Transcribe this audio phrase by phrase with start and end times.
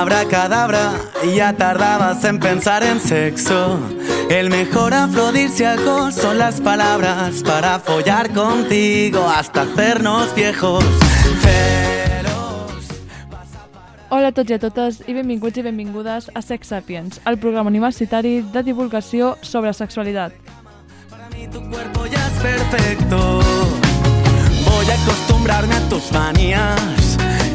[0.00, 0.92] Abracadabra,
[1.36, 3.78] ya tardabas en pensar en sexo.
[4.30, 10.82] El mejor afrodisíaco son las palabras para follar contigo hasta hacernos viejos.
[11.42, 12.88] Feroz.
[14.08, 17.68] Hola a tots i a totes i benvinguts i benvingudes a Sex Sapiens, el programa
[17.68, 20.32] universitari de divulgació sobre sexualitat.
[21.10, 23.40] Para mí tu cuerpo ya es perfecto.
[24.64, 27.09] Voy a acostumbrarme a tus manías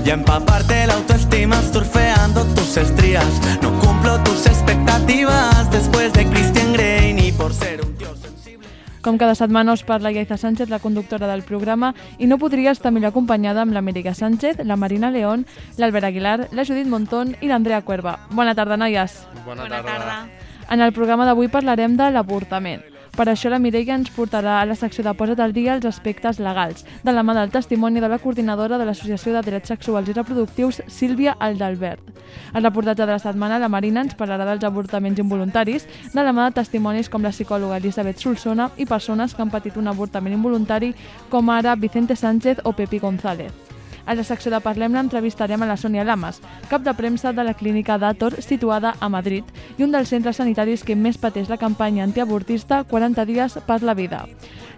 [0.05, 3.25] y empaparte la autoestima surfeando tus estrías.
[3.61, 8.67] No cumplo tus expectativas después de Christian Grey ni por ser un tío sensible.
[9.01, 12.93] Com cada setmana us parla Iaiza Sánchez, la conductora del programa, i no podria estar
[12.93, 15.47] millor acompanyada amb la Mèrica Sánchez, la Marina León,
[15.77, 18.19] l'Albert Aguilar, la Judit Montón i l'Andrea Cuerva.
[18.29, 19.25] Bona tarda, noies!
[19.45, 20.25] Bona, tarda.
[20.69, 22.94] En el programa d'avui parlarem de l'avortament.
[23.15, 26.35] Per això la Mireia ens portarà a la secció de Posa't al dia els aspectes
[26.43, 30.15] legals, de la mà del testimoni de la coordinadora de l'Associació de Drets Sexuals i
[30.17, 32.03] Reproductius, Sílvia Aldalbert.
[32.51, 36.49] Al reportatge de la setmana, la Marina ens parlarà dels avortaments involuntaris, de la mà
[36.49, 40.91] de testimonis com la psicòloga Elisabet Solsona i persones que han patit un avortament involuntari,
[41.29, 43.74] com ara Vicente Sánchez o Pepi González.
[44.05, 47.55] A la secció de Parlem-ne entrevistarem a la Sònia Lamas, cap de premsa de la
[47.57, 49.45] clínica d'Ator situada a Madrid
[49.77, 53.97] i un dels centres sanitaris que més pateix la campanya antiavortista 40 dies per la
[53.97, 54.25] vida.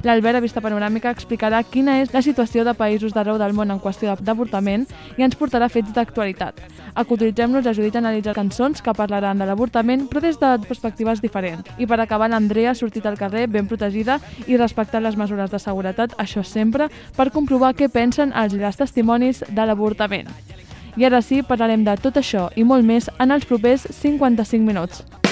[0.06, 3.80] L'Albert a Vista Panoràmica explicarà quina és la situació de països d'arreu del món en
[3.82, 4.86] qüestió d'avortament
[5.18, 6.62] i ens portarà fets d'actualitat.
[6.94, 11.66] A Cotitzem-nos a analitzar cançons que parlaran de l'avortament però des de perspectives diferents.
[11.78, 15.60] I per acabar, l'Andrea ha sortit al carrer ben protegida i respectant les mesures de
[15.60, 20.28] seguretat, això sempre, per comprovar què pensen els i les testimonis de l'avortament.
[20.98, 25.27] I ara sí, parlarem de tot això i molt més en els propers 55 minuts.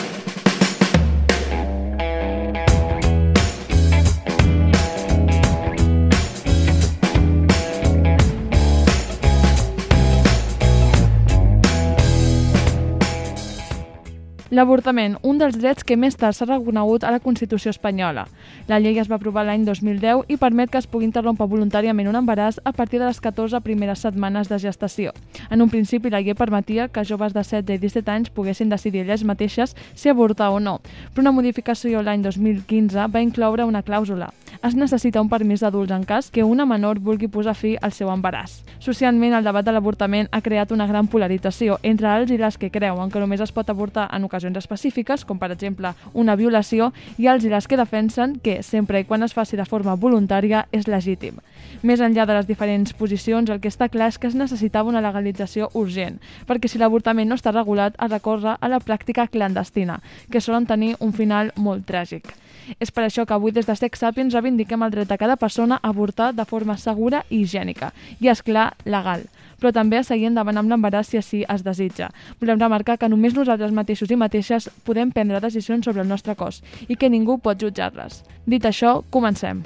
[14.53, 18.27] L'avortament, un dels drets que més tard s'ha reconegut a la Constitució espanyola.
[18.69, 22.19] La llei es va aprovar l'any 2010 i permet que es pugui interrompre voluntàriament un
[22.19, 25.15] embaràs a partir de les 14 primeres setmanes de gestació.
[25.49, 29.01] En un principi, la llei permetia que joves de 7 i 17 anys poguessin decidir
[29.01, 30.77] elles mateixes si avortar o no,
[31.15, 34.29] però una modificació l'any 2015 va incloure una clàusula.
[34.61, 38.09] Es necessita un permís d'adults en cas que una menor vulgui posar fi al seu
[38.13, 38.61] embaràs.
[38.79, 42.71] Socialment, el debat de l'avortament ha creat una gran polarització entre els i les que
[42.71, 47.27] creuen que només es pot avortar en ocasions específiques, com per exemple una violació, i
[47.27, 50.87] els i les que defensen que, sempre i quan es faci de forma voluntària, és
[50.87, 51.39] legítim.
[51.81, 55.01] Més enllà de les diferents posicions, el que està clar és que es necessitava una
[55.01, 60.01] legalització urgent, perquè si l'avortament no està regulat, es recorre a la pràctica clandestina,
[60.31, 62.44] que solen tenir un final molt tràgic.
[62.79, 65.79] És per això que avui des de Sex Sapiens reivindiquem el dret de cada persona
[65.81, 69.25] a avortar de forma segura i higiènica, i, és clar legal
[69.59, 72.11] però també a seguir endavant amb l'embaràs si així es desitja.
[72.41, 76.61] Volem remarcar que només nosaltres mateixos i mateixes podem prendre decisions sobre el nostre cos
[76.87, 78.23] i que ningú pot jutjar-les.
[78.45, 79.63] Dit això, comencem.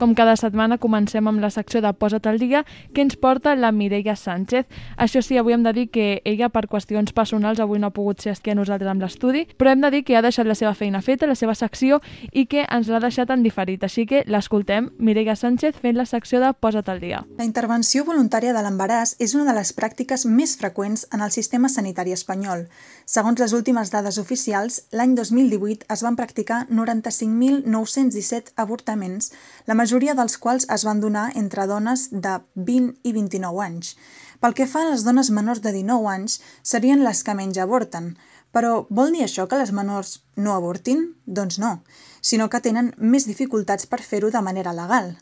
[0.00, 2.62] Com cada setmana comencem amb la secció de Posa't al dia
[2.94, 4.64] que ens porta la Mireia Sánchez.
[4.96, 8.24] Això sí, avui hem de dir que ella per qüestions personals avui no ha pogut
[8.24, 10.72] ser aquí a nosaltres amb l'estudi, però hem de dir que ha deixat la seva
[10.72, 11.98] feina feta, la seva secció,
[12.32, 13.84] i que ens l'ha deixat en diferit.
[13.84, 17.20] Així que l'escoltem, Mireia Sánchez fent la secció de Posa't al dia.
[17.36, 21.68] La intervenció voluntària de l'embaràs és una de les pràctiques més freqüents en el sistema
[21.68, 22.70] sanitari espanyol.
[23.10, 29.32] Segons les últimes dades oficials, l'any 2018 es van practicar 95.917 avortaments,
[29.66, 33.96] la majoria dels quals es van donar entre dones de 20 i 29 anys.
[34.38, 38.12] Pel que fa a les dones menors de 19 anys, serien les que menys avorten.
[38.54, 41.08] Però vol dir això que les menors no avortin?
[41.26, 41.82] Doncs no,
[42.22, 45.16] sinó que tenen més dificultats per fer-ho de manera legal.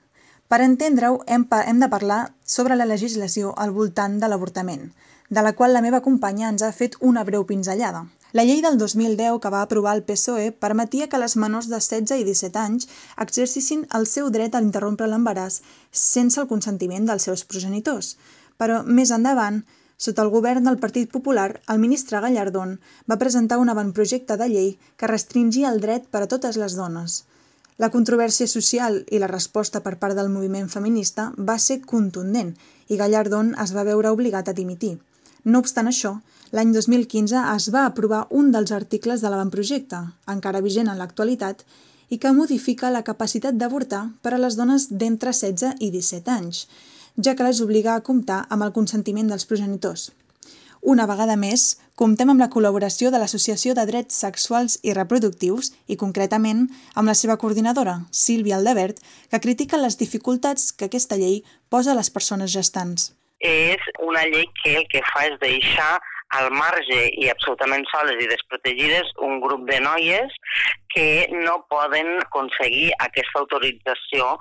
[0.49, 4.91] Per entendre-ho, hem, hem de parlar sobre la legislació al voltant de l'avortament,
[5.29, 8.07] de la qual la meva companya ens ha fet una breu pinzellada.
[8.33, 12.21] La llei del 2010 que va aprovar el PSOE permetia que les menors de 16
[12.21, 12.89] i 17 anys
[13.25, 18.17] exercissin el seu dret a interrompre l'embaràs sense el consentiment dels seus progenitors.
[18.61, 19.63] Però més endavant,
[19.97, 22.77] sota el govern del Partit Popular, el ministre Gallardón
[23.11, 27.25] va presentar un avantprojecte de llei que restringia el dret per a totes les dones.
[27.79, 32.57] La controvèrsia social i la resposta per part del moviment feminista va ser contundent
[32.89, 34.99] i Gallardón es va veure obligat a dimitir.
[35.49, 36.11] No obstant això,
[36.53, 41.63] l'any 2015 es va aprovar un dels articles de l'avantprojecte, encara vigent en l'actualitat,
[42.13, 46.67] i que modifica la capacitat d'avortar per a les dones d'entre 16 i 17 anys,
[47.25, 50.11] ja que les obliga a comptar amb el consentiment dels progenitors.
[50.93, 55.97] Una vegada més, comptem amb la col·laboració de l'Associació de Drets Sexuals i Reproductius i,
[55.97, 59.01] concretament, amb la seva coordinadora, Sílvia Aldebert,
[59.33, 63.15] que critica les dificultats que aquesta llei posa a les persones gestants.
[63.45, 65.99] És una llei que el que fa és deixar
[66.37, 70.35] al marge i absolutament soles i desprotegides un grup de noies
[70.93, 74.35] que no poden aconseguir aquesta autorització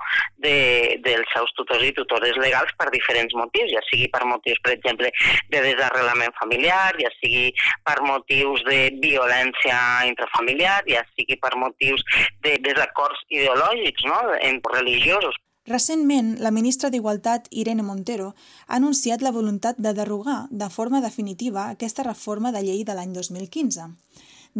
[0.44, 4.74] de, dels seus tutors i tutores legals per diferents motius, ja sigui per motius, per
[4.74, 5.10] exemple,
[5.52, 7.52] de desarrelament familiar, ja sigui
[7.88, 12.04] per motius de violència intrafamiliar, ja sigui per motius
[12.44, 15.36] de desacords ideològics, no?, en religiosos.
[15.68, 18.30] Recentment, la ministra d'Igualtat, Irene Montero,
[18.68, 23.12] ha anunciat la voluntat de derogar de forma definitiva aquesta reforma de llei de l'any
[23.12, 23.84] 2015.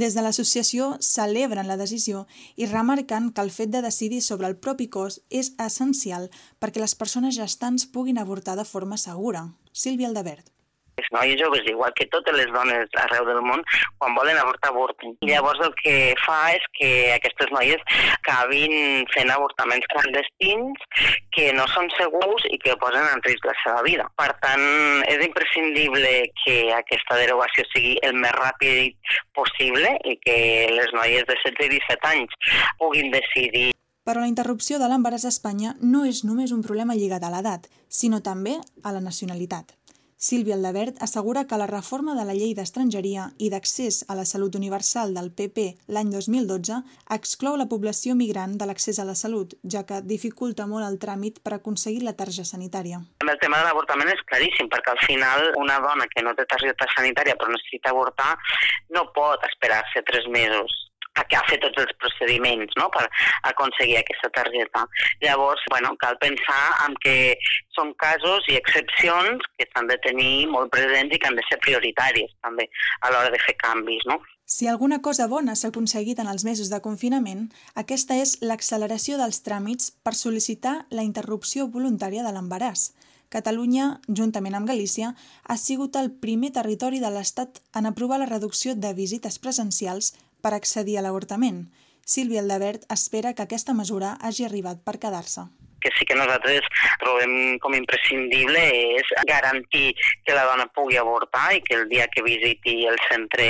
[0.02, 2.26] Des de l'associació celebren la decisió
[2.60, 6.28] i remarquen que el fet de decidir sobre el propi cos és essencial
[6.60, 9.46] perquè les persones gestants puguin avortar de forma segura.
[9.72, 10.57] Sílvia Aldebert
[10.98, 13.62] les noies joves, igual que totes les dones arreu del món,
[13.98, 15.14] quan volen avortar, avorten.
[15.24, 17.82] I llavors el que fa és que aquestes noies
[18.18, 20.84] acabin fent avortaments clandestins
[21.36, 24.08] que no són segurs i que posen en risc la seva vida.
[24.18, 24.66] Per tant,
[25.08, 26.12] és imprescindible
[26.44, 30.38] que aquesta derogació sigui el més ràpid possible i que
[30.74, 33.68] les noies de 16 i 17 anys puguin decidir
[34.08, 37.66] però la interrupció de l'embaràs a Espanya no és només un problema lligat a l'edat,
[37.92, 39.74] sinó també a la nacionalitat.
[40.18, 44.56] Sílvia Aldebert assegura que la reforma de la llei d'estrangeria i d'accés a la salut
[44.58, 46.80] universal del PP l'any 2012
[47.16, 51.38] exclou la població migrant de l'accés a la salut, ja que dificulta molt el tràmit
[51.44, 52.98] per aconseguir la targeta sanitària.
[53.22, 56.90] El tema de l'avortament és claríssim, perquè al final una dona que no té targeta
[56.96, 58.34] sanitària però necessita avortar
[58.90, 60.87] no pot esperar-se tres mesos
[61.18, 62.88] a fet tots els procediments no?
[62.94, 63.04] per
[63.50, 64.84] aconseguir aquesta targeta.
[65.24, 67.36] Llavors, bueno, cal pensar en que
[67.76, 71.60] són casos i excepcions que s'han de tenir molt presents i que han de ser
[71.64, 72.68] prioritàries també
[73.02, 74.06] a l'hora de fer canvis.
[74.10, 74.18] No?
[74.48, 77.48] Si alguna cosa bona s'ha aconseguit en els mesos de confinament,
[77.82, 82.88] aquesta és l'acceleració dels tràmits per sol·licitar la interrupció voluntària de l'embaràs.
[83.28, 85.10] Catalunya, juntament amb Galícia,
[85.44, 90.54] ha sigut el primer territori de l'Estat en aprovar la reducció de visites presencials per
[90.54, 91.64] accedir a l'avortament.
[92.06, 95.48] Sílvia Aldebert espera que aquesta mesura hagi arribat per quedar-se
[95.82, 96.66] que sí que nosaltres
[97.02, 98.62] trobem com imprescindible
[98.98, 99.94] és garantir
[100.26, 103.48] que la dona pugui avortar i que el dia que visiti el centre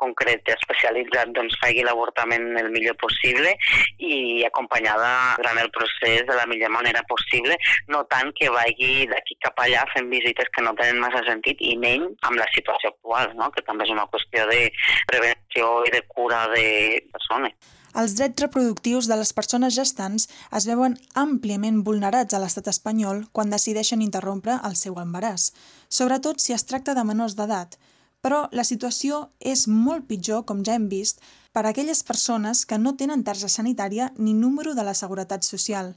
[0.00, 3.54] concret especialitzat doncs faci l'avortament el millor possible
[3.98, 7.56] i acompanyada durant el procés de la millor manera possible,
[7.88, 11.76] no tant que vagi d'aquí cap allà fent visites que no tenen massa sentit i
[11.80, 13.50] menys amb la situació actual, no?
[13.54, 14.68] que també és una qüestió de
[15.10, 16.66] prevenció i de cura de
[17.12, 17.83] persones.
[17.94, 20.26] Els drets reproductius de les persones gestants
[20.58, 25.52] es veuen àmpliament vulnerats a l'estat espanyol quan decideixen interrompre el seu embaràs,
[25.88, 27.78] sobretot si es tracta de menors d'edat.
[28.24, 31.20] Però la situació és molt pitjor, com ja hem vist,
[31.52, 35.94] per a aquelles persones que no tenen targeta sanitària ni número de la Seguretat Social.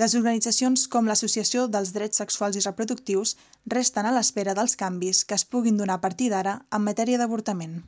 [0.00, 3.36] Les organitzacions com l'Associació dels Drets Sexuals i Reproductius
[3.76, 7.82] resten a l'espera dels canvis que es puguin donar a partir d'ara en matèria d'avortament.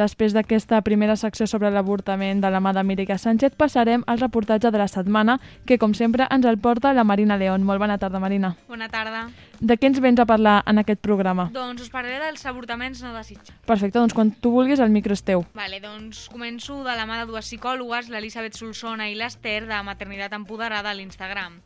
[0.00, 4.70] Després d'aquesta primera secció sobre l'avortament de la mà de Mírica Sánchez, passarem al reportatge
[4.72, 5.34] de la setmana,
[5.68, 7.66] que com sempre ens el porta la Marina León.
[7.68, 8.54] Molt bona tarda, Marina.
[8.68, 9.26] Bona tarda.
[9.60, 11.50] De què ens vens a parlar en aquest programa?
[11.52, 13.52] Doncs us parlaré dels avortaments no desitjats.
[13.68, 15.44] Perfecte, doncs quan tu vulguis el micro és teu.
[15.58, 20.32] Vale, doncs començo de la mà de dues psicòlogues, l'Elisabet Solsona i l'Ester, de Maternitat
[20.38, 21.58] Empoderada a l'Instagram.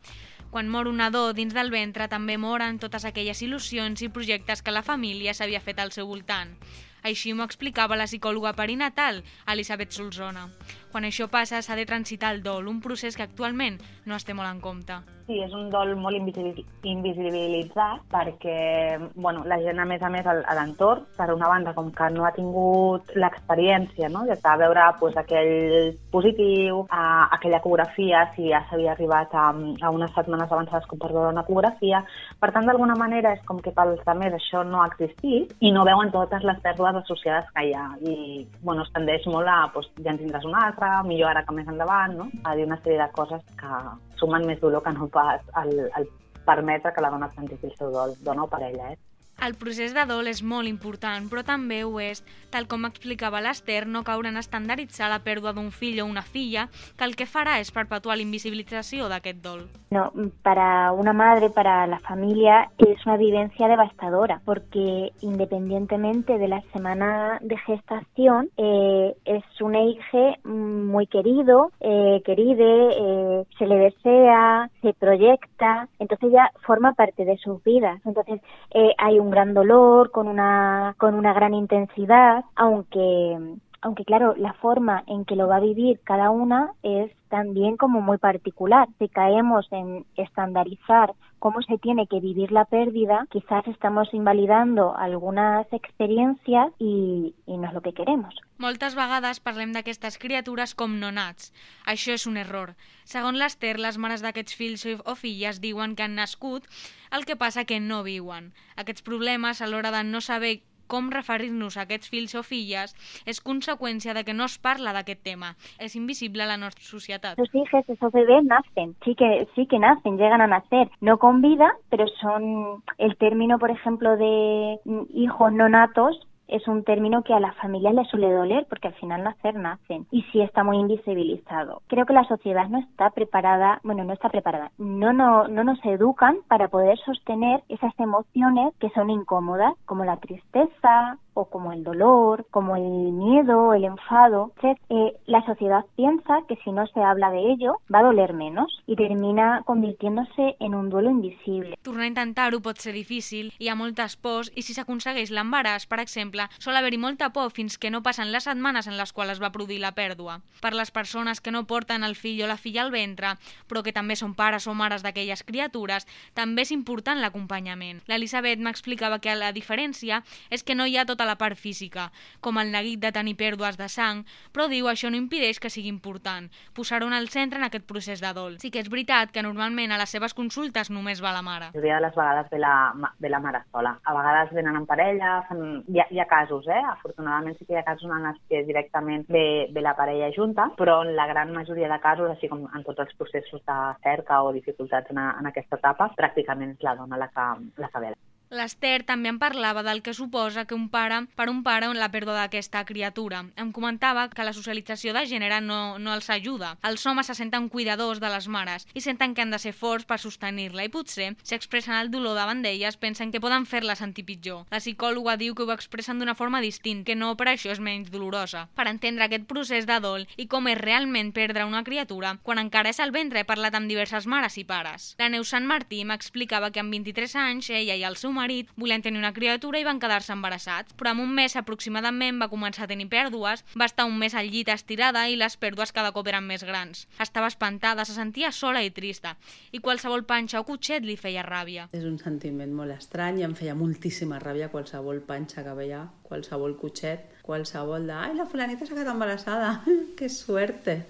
[0.51, 4.75] Quan mor un nadó dins del ventre també moren totes aquelles il·lusions i projectes que
[4.75, 6.59] la família s'havia fet al seu voltant.
[7.05, 9.19] Així m'ho explicava la psicòloga perinatal,
[9.53, 10.47] Elisabet Solzona.
[10.95, 14.39] Quan això passa, s'ha de transitar el dol, un procés que actualment no es té
[14.39, 15.03] molt en compte.
[15.25, 20.57] Sí, és un dol molt invisibilitzat perquè bueno, la gent, a més a més, a
[20.59, 24.27] l'entorn, per una banda, com que no ha tingut l'experiència no?
[24.29, 29.47] de veure pues, aquell positiu, a, aquella ecografia, si ja s'havia arribat a,
[29.81, 32.03] a unes setmanes avançades com per veure una ecografia.
[32.39, 35.87] Per tant, d'alguna manera, és com que pels altres això no ha existit i no
[35.89, 37.89] veuen totes les pèrdues associades que hi ha.
[38.05, 41.55] I bueno, es tendeix molt a, pues, ja en tindràs una altra, millor ara que
[41.57, 42.29] més endavant, no?
[42.45, 43.81] a dir una sèrie de coses que
[44.21, 46.09] sumen més dolor que no pas el, el
[46.45, 48.93] permetre que la dona senti el seu dol, dona o parella.
[48.93, 48.99] Eh?
[49.43, 52.23] El procés de dol és molt important, però també ho és,
[52.55, 56.69] tal com explicava l'Ester, no caure en estandarditzar la pèrdua d'un fill o una filla,
[56.97, 59.67] que el que farà es perpetuar la invisibilización de aquest dol.
[59.91, 60.11] No,
[60.43, 67.39] para una madre, para la familia, es una vivencia devastadora, porque independientemente de la semana
[67.43, 74.95] de gestación, eh, es un eje muy querido, eh, queride, eh, se le desea, se
[74.95, 78.01] proyecta, entonces ya forma parte de sus vidas.
[78.05, 78.41] Entonces
[78.73, 83.39] eh, hay un gran dolor, con una, con una gran intensidad, aunque,
[83.81, 88.01] aunque claro, la forma en que lo va a vivir cada una es también como
[88.01, 88.89] muy particular.
[88.99, 91.15] Si caemos en estandarizar
[91.45, 97.69] cómo se tiene que vivir la pérdida, quizás estamos invalidando algunas experiencias y, y no
[97.69, 98.35] es lo que queremos.
[98.57, 101.53] Moltes vegades parlem d'aquestes criatures com no nats.
[101.85, 102.73] Això és un error.
[103.05, 106.65] Segons l'Ester, les mares d'aquests fills o filles diuen que han nascut,
[107.13, 108.55] el que passa que no viuen.
[108.81, 112.95] Aquests problemes a l'hora de no saber com referir-nos a aquests fills o filles
[113.27, 115.55] és conseqüència de que no es parla d'aquest tema.
[115.79, 117.39] És invisible a la nostra societat.
[117.39, 121.41] Los hijos, esos bebés nacen, sí que, sí que nacen, llegan a nacer, no con
[121.43, 124.79] vida, pero son el término, por ejemplo, de
[125.15, 128.95] hijos no natos, es un término que a las familias les suele doler porque al
[128.95, 131.83] final nacer nacen y sí está muy invisibilizado.
[131.87, 135.83] Creo que la sociedad no está preparada, bueno, no está preparada, no, no, no nos
[135.85, 141.85] educan para poder sostener esas emociones que son incómodas, como la tristeza, o como el
[141.85, 144.53] dolor, como el miedo, el enfado.
[144.63, 148.83] Eh, la sociedad piensa que si no se habla de ello va a doler menos
[148.87, 151.77] y termina convirtiéndose en un duelo invisible.
[151.83, 156.01] Tornar a intentar-ho pot ser difícil, hi ha moltes pors i si s'aconsegueix l'embaràs, per
[156.01, 159.43] exemple, sol haver-hi molta por fins que no passen les setmanes en les quals es
[159.43, 160.41] va produir la pèrdua.
[160.63, 163.35] Per les persones que no porten el fill o la filla al ventre,
[163.69, 168.03] però que també són pares o mares d'aquelles criatures, també és important l'acompanyament.
[168.09, 172.11] L'Elisabet m'explicava que la diferència és que no hi ha tota tota la part física,
[172.41, 175.89] com el neguit de tenir pèrdues de sang, però diu això no impedeix que sigui
[175.89, 178.59] important, posar-ho el centre en aquest procés de dol.
[178.61, 181.71] Sí que és veritat que normalment a les seves consultes només va la mare.
[181.71, 182.75] La majoria de les vegades ve la,
[183.21, 183.95] ve la mare sola.
[184.05, 185.85] A vegades venen en parella, fan...
[185.89, 186.83] hi, ha, hi ha casos, eh?
[186.91, 190.71] Afortunadament sí que hi ha casos en els que directament ve, ve la parella junta,
[190.77, 194.43] però en la gran majoria de casos, així com en tots els processos de cerca
[194.43, 198.15] o dificultats en, en aquesta etapa, pràcticament és la dona la que, la que ve.
[198.51, 202.35] L'Ester també em parlava del que suposa que un pare, per un pare la pèrdua
[202.37, 203.45] d'aquesta criatura.
[203.57, 206.75] Em comentava que la socialització de gènere no, no els ajuda.
[206.83, 210.05] Els homes se senten cuidadors de les mares i senten que han de ser forts
[210.05, 214.27] per sostenir-la i potser, si expressen el dolor davant d'elles, pensen que poden fer-la sentir
[214.29, 214.65] pitjor.
[214.71, 218.13] La psicòloga diu que ho expressen d'una forma distinta, que no per això és menys
[218.13, 218.69] dolorosa.
[218.77, 222.93] Per entendre aquest procés de dol i com és realment perdre una criatura, quan encara
[222.93, 225.15] és al ventre he parlat amb diverses mares i pares.
[225.19, 229.03] La Neus Sant Martí m'explicava que amb 23 anys ella i el seu marit volien
[229.03, 232.91] tenir una criatura i van quedar-se embarassats, però en un mes aproximadament va començar a
[232.91, 236.47] tenir pèrdues, va estar un mes al llit estirada i les pèrdues cada cop eren
[236.49, 237.07] més grans.
[237.23, 239.37] Estava espantada, se sentia sola i trista,
[239.73, 241.89] i qualsevol panxa o cotxet li feia ràbia.
[241.95, 246.77] És un sentiment molt estrany i em feia moltíssima ràbia qualsevol panxa que veia, qualsevol
[246.81, 249.77] cotxet, qualsevol de «Ai, la fulanita s'ha quedat embarassada,
[250.19, 251.03] que suerte!»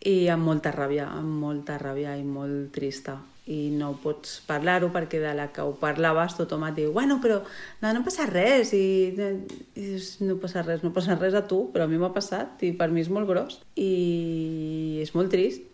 [0.00, 3.18] i amb molta ràbia, amb molta ràbia i molt trista
[3.50, 7.40] i no pots parlar-ho perquè de la que ho parlaves tothom et diu bueno, però
[7.82, 9.32] no, no passa res i, i
[9.74, 12.72] dius, no passa res, no passa res a tu però a mi m'ha passat i
[12.78, 15.66] per mi és molt gros i és molt trist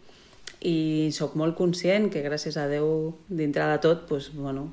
[0.66, 2.88] i sóc molt conscient que gràcies a Déu
[3.28, 4.70] dintre de tot pues, bueno,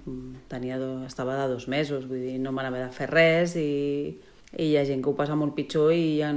[0.49, 4.15] tenia do, estava de dos mesos vull dir, no m'anava de fer res i
[4.57, 6.29] i hi ha gent que ho passa molt pitjor i hi ha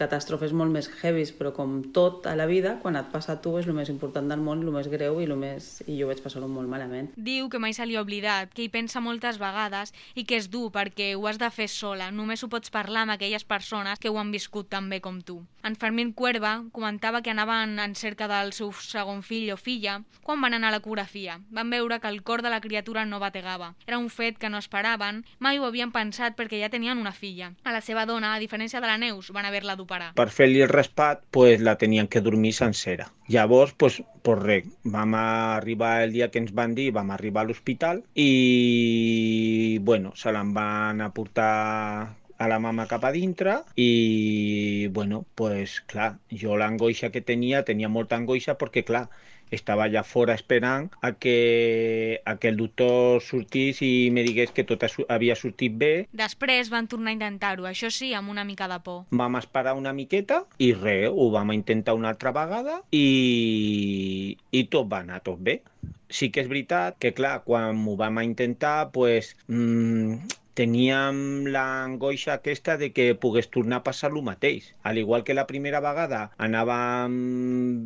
[0.00, 3.54] catàstrofes molt més heavies, però com tot a la vida, quan et passa a tu
[3.60, 5.68] és el més important del món, el més greu i, el més...
[5.86, 7.10] i jo vaig passar-ho molt malament.
[7.16, 10.48] Diu que mai se li ha oblidat, que hi pensa moltes vegades i que és
[10.48, 14.08] dur perquè ho has de fer sola, només ho pots parlar amb aquelles persones que
[14.08, 15.42] ho han viscut tan bé com tu.
[15.62, 20.40] En Fermín Cuerva comentava que anaven en cerca del seu segon fill o filla quan
[20.40, 21.40] van anar a l'ecografia.
[21.52, 23.74] Van veure que el cor de la criatura no bategava.
[23.86, 27.52] Era un fet que no esperaven, mai ho havien pensat perquè ja tenien una filla
[27.64, 30.12] a la seva dona, a diferència de la Neus, van haver-la d'operar.
[30.18, 33.10] Per fer-li el respat, pues, la tenien que dormir sencera.
[33.28, 37.48] Llavors, pues, pues res, vam arribar el dia que ens van dir, vam arribar a
[37.50, 45.24] l'hospital i, bueno, se l'en van aportar a la mama cap a dintre i, bueno,
[45.34, 49.08] pues clar, jo l'angoixa que tenia, tenia molta angoixa perquè, clar,
[49.50, 54.66] estava allà fora esperant a que, a que el doctor sortís i me digués que
[54.68, 55.92] tot havia sortit bé.
[56.12, 59.04] Després van tornar a intentar-ho, això sí, amb una mica de por.
[59.10, 64.90] Vam esperar una miqueta i res, ho vam intentar una altra vegada i, i tot
[64.90, 65.60] va anar tot bé.
[66.08, 70.16] Sí que és veritat que, clar, quan ho vam intentar, pues, mmm,
[70.58, 71.18] teníem
[71.54, 74.72] l'angoixa aquesta de que pogués tornar a passar el mateix.
[74.82, 77.18] Al igual que la primera vegada anàvem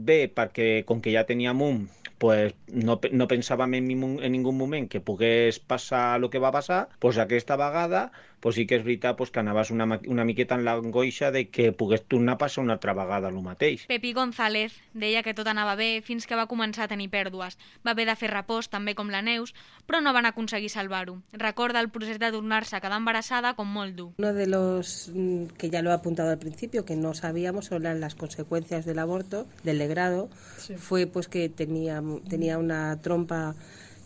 [0.08, 1.82] bé perquè com que ja teníem un,
[2.22, 2.54] pues
[2.88, 3.88] no, no pensàvem en,
[4.22, 8.06] en ningú moment que pogués passar el que va passar, pues aquesta vegada
[8.42, 11.70] pues sí que és veritat pues, que anaves una, una miqueta en l'angoixa de que
[11.70, 13.86] pogués tornar a passar una altra vegada el mateix.
[13.86, 17.54] Pepi González deia que tot anava bé fins que va començar a tenir pèrdues.
[17.86, 19.54] Va haver de fer repòs, també com la Neus,
[19.86, 21.20] però no van aconseguir salvar-ho.
[21.38, 24.10] Recorda el procés de tornar-se a quedar embarassada com molt dur.
[24.18, 28.00] Uno de los mm, que ya lo he apuntado al principio, que no sabíamos eran
[28.00, 30.74] las consecuencias del aborto, del legrado, sí.
[30.74, 33.54] fue pues que tenía, tenía una trompa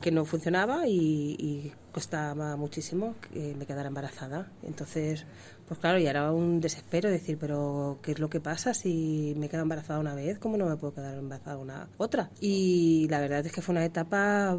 [0.01, 4.51] que no funcionaba y, y costaba muchísimo que me quedara embarazada.
[4.63, 5.25] Entonces,
[5.67, 9.49] pues claro, ya era un desespero decir, pero ¿qué es lo que pasa si me
[9.49, 10.39] quedo embarazada una vez?
[10.39, 12.31] ¿Cómo no me puedo quedar embarazada una otra?
[12.41, 14.59] Y la verdad es que fue una etapa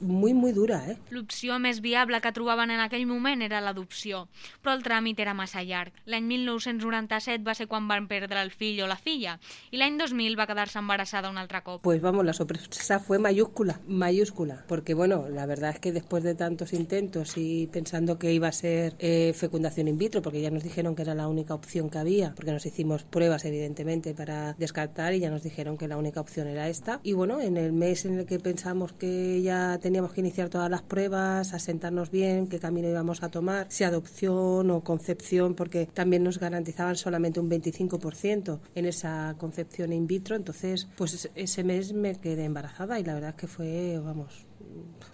[0.00, 0.96] muy, muy dura, eh?
[1.10, 4.26] L'opció més viable que trobaven en aquell moment era l'adopció,
[4.62, 5.94] però el tràmit era massa llarg.
[6.06, 9.38] L'any 1997 va ser quan van perdre el fill o la filla,
[9.70, 11.82] i l'any 2000 va quedar-se embarassada un altre cop.
[11.82, 16.34] Pues vamos, la sorpresa fue mayúscula, mayúscula, porque bueno, la verdad es que después de
[16.34, 20.62] tantos intentos y pensando que iba a ser eh, fecundación in vitro, porque ya nos
[20.62, 25.14] dijeron que era la única opción que había, porque nos hicimos pruebas evidentemente para descartar
[25.14, 27.00] y ya nos dijeron que la única opción era esta.
[27.02, 30.68] Y bueno, en el mes en el que pensamos que ya teníamos que iniciar todas
[30.68, 36.24] las pruebas, asentarnos bien, qué camino íbamos a tomar, si adopción o concepción, porque también
[36.24, 40.34] nos garantizaban solamente un 25% en esa concepción in vitro.
[40.34, 44.44] Entonces, pues ese mes me quedé embarazada y la verdad es que fue, vamos,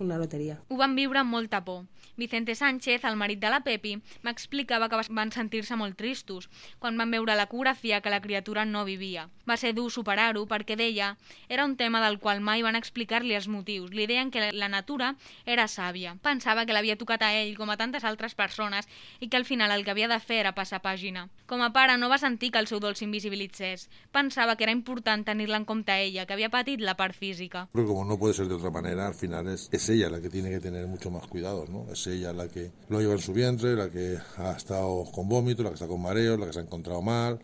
[0.03, 0.59] una loteria.
[0.69, 1.85] Ho van viure amb molta por.
[2.17, 7.11] Vicente Sánchez, el marit de la Pepi, m'explicava que van sentir-se molt tristos quan van
[7.11, 9.29] veure l'ecografia que la criatura no vivia.
[9.49, 11.15] Va ser dur superar-ho perquè deia
[11.49, 13.95] era un tema del qual mai van explicar-li els motius.
[13.97, 15.15] Li deien que la natura
[15.47, 16.17] era sàvia.
[16.23, 18.89] Pensava que l'havia tocat a ell com a tantes altres persones
[19.21, 21.29] i que al final el que havia de fer era passar pàgina.
[21.47, 23.89] Com a pare no va sentir que el seu dol s'invisibilitzés.
[24.13, 27.69] Pensava que era important tenir-la en compte a ella, que havia patit la part física.
[27.73, 30.51] Però com no puede ser de otra manera, al final es, ella la que tiene
[30.51, 31.87] que tener mucho más cuidado, ¿no?
[31.93, 35.63] Es ella la que lo lleva en su vientre, la que ha estado con vómito,
[35.63, 37.39] la que está con mareos, la que se ha encontrado mal,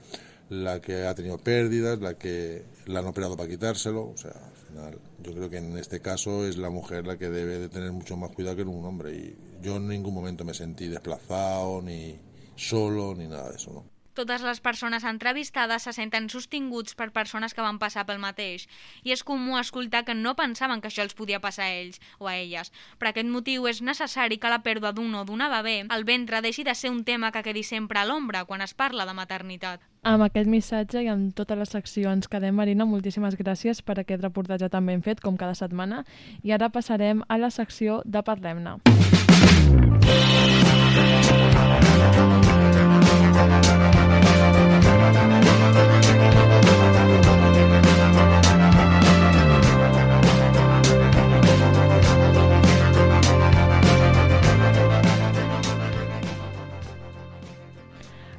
[0.48, 4.66] la que ha tenido pérdidas, la que la han operado para quitárselo, o sea, al
[4.66, 7.92] final yo creo que en este caso es la mujer la que debe de tener
[7.92, 12.18] mucho más cuidado que un hombre y yo en ningún momento me sentí desplazado ni
[12.56, 13.97] solo ni nada de eso, ¿no?
[14.18, 18.64] Totes les persones entrevistades se senten sostinguts per persones que van passar pel mateix
[19.06, 22.26] i és comú escoltar que no pensaven que això els podia passar a ells o
[22.26, 22.72] a elles.
[22.98, 26.66] Per aquest motiu és necessari que la pèrdua d'un o d'una bebè al ventre deixi
[26.66, 29.86] de ser un tema que quedi sempre a l'ombra quan es parla de maternitat.
[30.02, 34.22] Amb aquest missatge i amb totes les seccions que quedem, Marina, moltíssimes gràcies per aquest
[34.22, 36.02] reportatge tan ben fet, com cada setmana.
[36.42, 38.78] I ara passarem a la secció de Parlem-ne.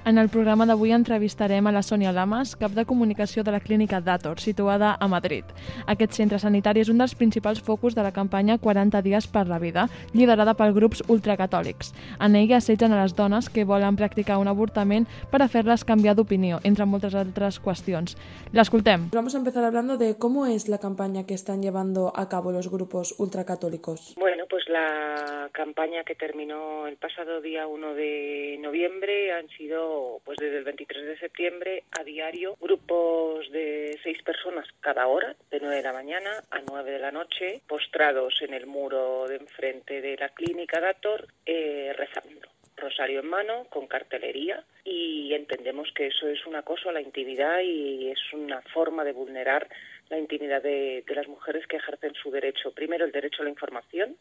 [0.09, 3.99] En el programa d'avui entrevistarem a la Sònia Lamas, cap de comunicació de la clínica
[4.01, 5.45] Dator, situada a Madrid.
[5.85, 9.59] Aquest centre sanitari és un dels principals focus de la campanya 40 dies per la
[9.61, 9.83] vida,
[10.17, 11.93] liderada per grups ultracatòlics.
[12.25, 16.15] En ella assetgen a les dones que volen practicar un avortament per a fer-les canviar
[16.17, 18.17] d'opinió, entre moltes altres qüestions.
[18.51, 19.11] L'escoltem.
[19.13, 22.71] Vamos a empezar hablando de cómo es la campaña que están llevando a cabo los
[22.71, 24.15] grupos ultracatólicos.
[24.17, 30.37] Bueno, pues la campaña que terminó el pasado día 1 de noviembre han sido pues
[30.37, 35.75] desde el 23 de septiembre a diario grupos de seis personas cada hora, de 9
[35.75, 40.17] de la mañana a 9 de la noche, postrados en el muro de enfrente de
[40.17, 42.47] la clínica Dator, eh, rezando.
[42.77, 47.59] Rosario en mano, con cartelería, y entendemos que eso es un acoso a la intimidad
[47.59, 49.67] y es una forma de vulnerar
[50.09, 53.51] la intimidad de, de, las mujeres que ejercen su derecho, primero el derecho a la
[53.51, 54.15] información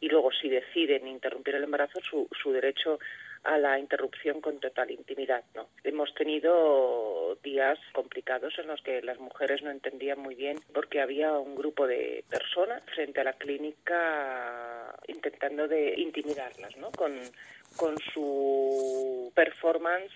[0.00, 2.98] y luego si deciden interrumpir el embarazo su, su derecho
[3.44, 5.44] a la interrupción con total intimidad.
[5.54, 5.68] ¿no?
[5.84, 11.32] Hemos tenido días complicados en los que las mujeres no entendían muy bien porque había
[11.32, 16.90] un grupo de personas frente a la clínica intentando de intimidarlas ¿no?
[16.92, 17.20] con,
[17.76, 20.12] con su performance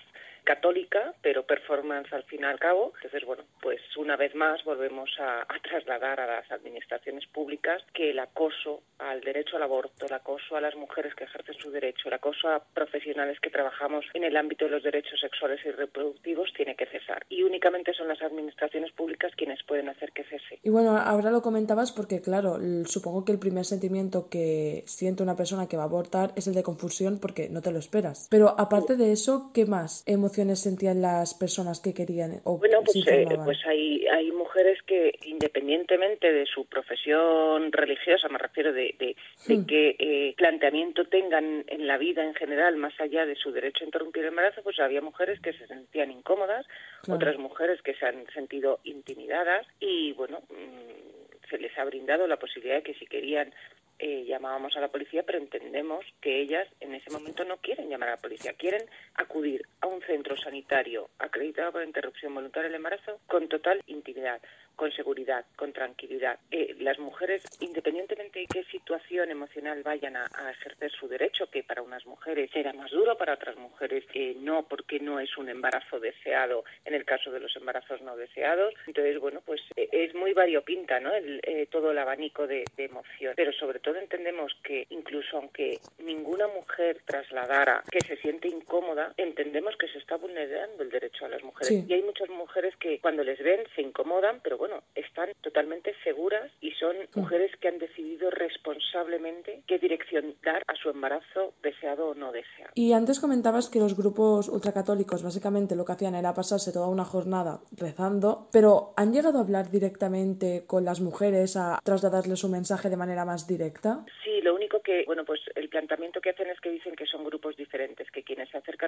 [0.48, 2.92] católica, pero performance al fin y al cabo.
[2.96, 8.12] Entonces, bueno, pues una vez más volvemos a, a trasladar a las administraciones públicas que
[8.12, 12.08] el acoso al derecho al aborto, el acoso a las mujeres que ejercen su derecho,
[12.08, 16.50] el acoso a profesionales que trabajamos en el ámbito de los derechos sexuales y reproductivos
[16.56, 17.26] tiene que cesar.
[17.28, 20.60] Y únicamente son las administraciones públicas quienes pueden hacer que cese.
[20.62, 25.36] Y bueno, ahora lo comentabas porque, claro, supongo que el primer sentimiento que siente una
[25.36, 28.28] persona que va a abortar es el de confusión porque no te lo esperas.
[28.30, 30.02] Pero aparte de eso, ¿qué más
[30.38, 35.12] emociones sentían las personas que querían o Bueno, pues, eh, pues hay, hay mujeres que
[35.26, 39.66] independientemente de su profesión religiosa, me refiero de, de, de Hmm.
[39.66, 43.86] qué eh, planteamiento tengan en la vida en general, más allá de su derecho a
[43.86, 46.66] interrumpir el embarazo, pues había mujeres que se sentían incómodas,
[47.02, 47.16] Claro.
[47.16, 52.38] otras mujeres que se han sentido intimidadas y bueno, mm, se les ha brindado la
[52.38, 53.52] posibilidad de que si querían
[54.00, 58.10] eh, llamábamos a la policía, pero entendemos que ellas en ese momento no quieren llamar
[58.10, 58.82] a la policía, quieren
[59.14, 64.40] acudir a un centro sanitario acreditado por interrupción voluntaria del embarazo con total intimidad,
[64.78, 66.38] con seguridad, con tranquilidad.
[66.52, 71.64] Eh, las mujeres, independientemente de qué situación emocional vayan a, a ejercer su derecho, que
[71.64, 75.48] para unas mujeres será más duro, para otras mujeres eh, no, porque no es un
[75.48, 78.72] embarazo deseado en el caso de los embarazos no deseados.
[78.86, 81.12] Entonces, bueno, pues eh, es muy variopinta, ¿no?
[81.12, 83.34] El, eh, todo el abanico de, de emoción.
[83.36, 89.76] Pero sobre todo entendemos que incluso aunque ninguna mujer trasladara que se siente incómoda, entendemos
[89.76, 91.68] que se está vulnerando el derecho a las mujeres.
[91.68, 91.84] Sí.
[91.88, 96.50] Y hay muchas mujeres que cuando les ven se incomodan, pero bueno, están totalmente seguras
[96.60, 102.14] y son mujeres que han decidido responsablemente qué dirección dar a su embarazo deseado o
[102.14, 102.72] no deseado.
[102.74, 107.04] Y antes comentabas que los grupos ultracatólicos básicamente lo que hacían era pasarse toda una
[107.04, 112.88] jornada rezando, pero ¿han llegado a hablar directamente con las mujeres a trasladarles su mensaje
[112.90, 114.04] de manera más directa?
[114.22, 117.24] Sí, lo único que, bueno, pues el planteamiento que hacen es que dicen que son
[117.24, 118.37] grupos diferentes, que quienes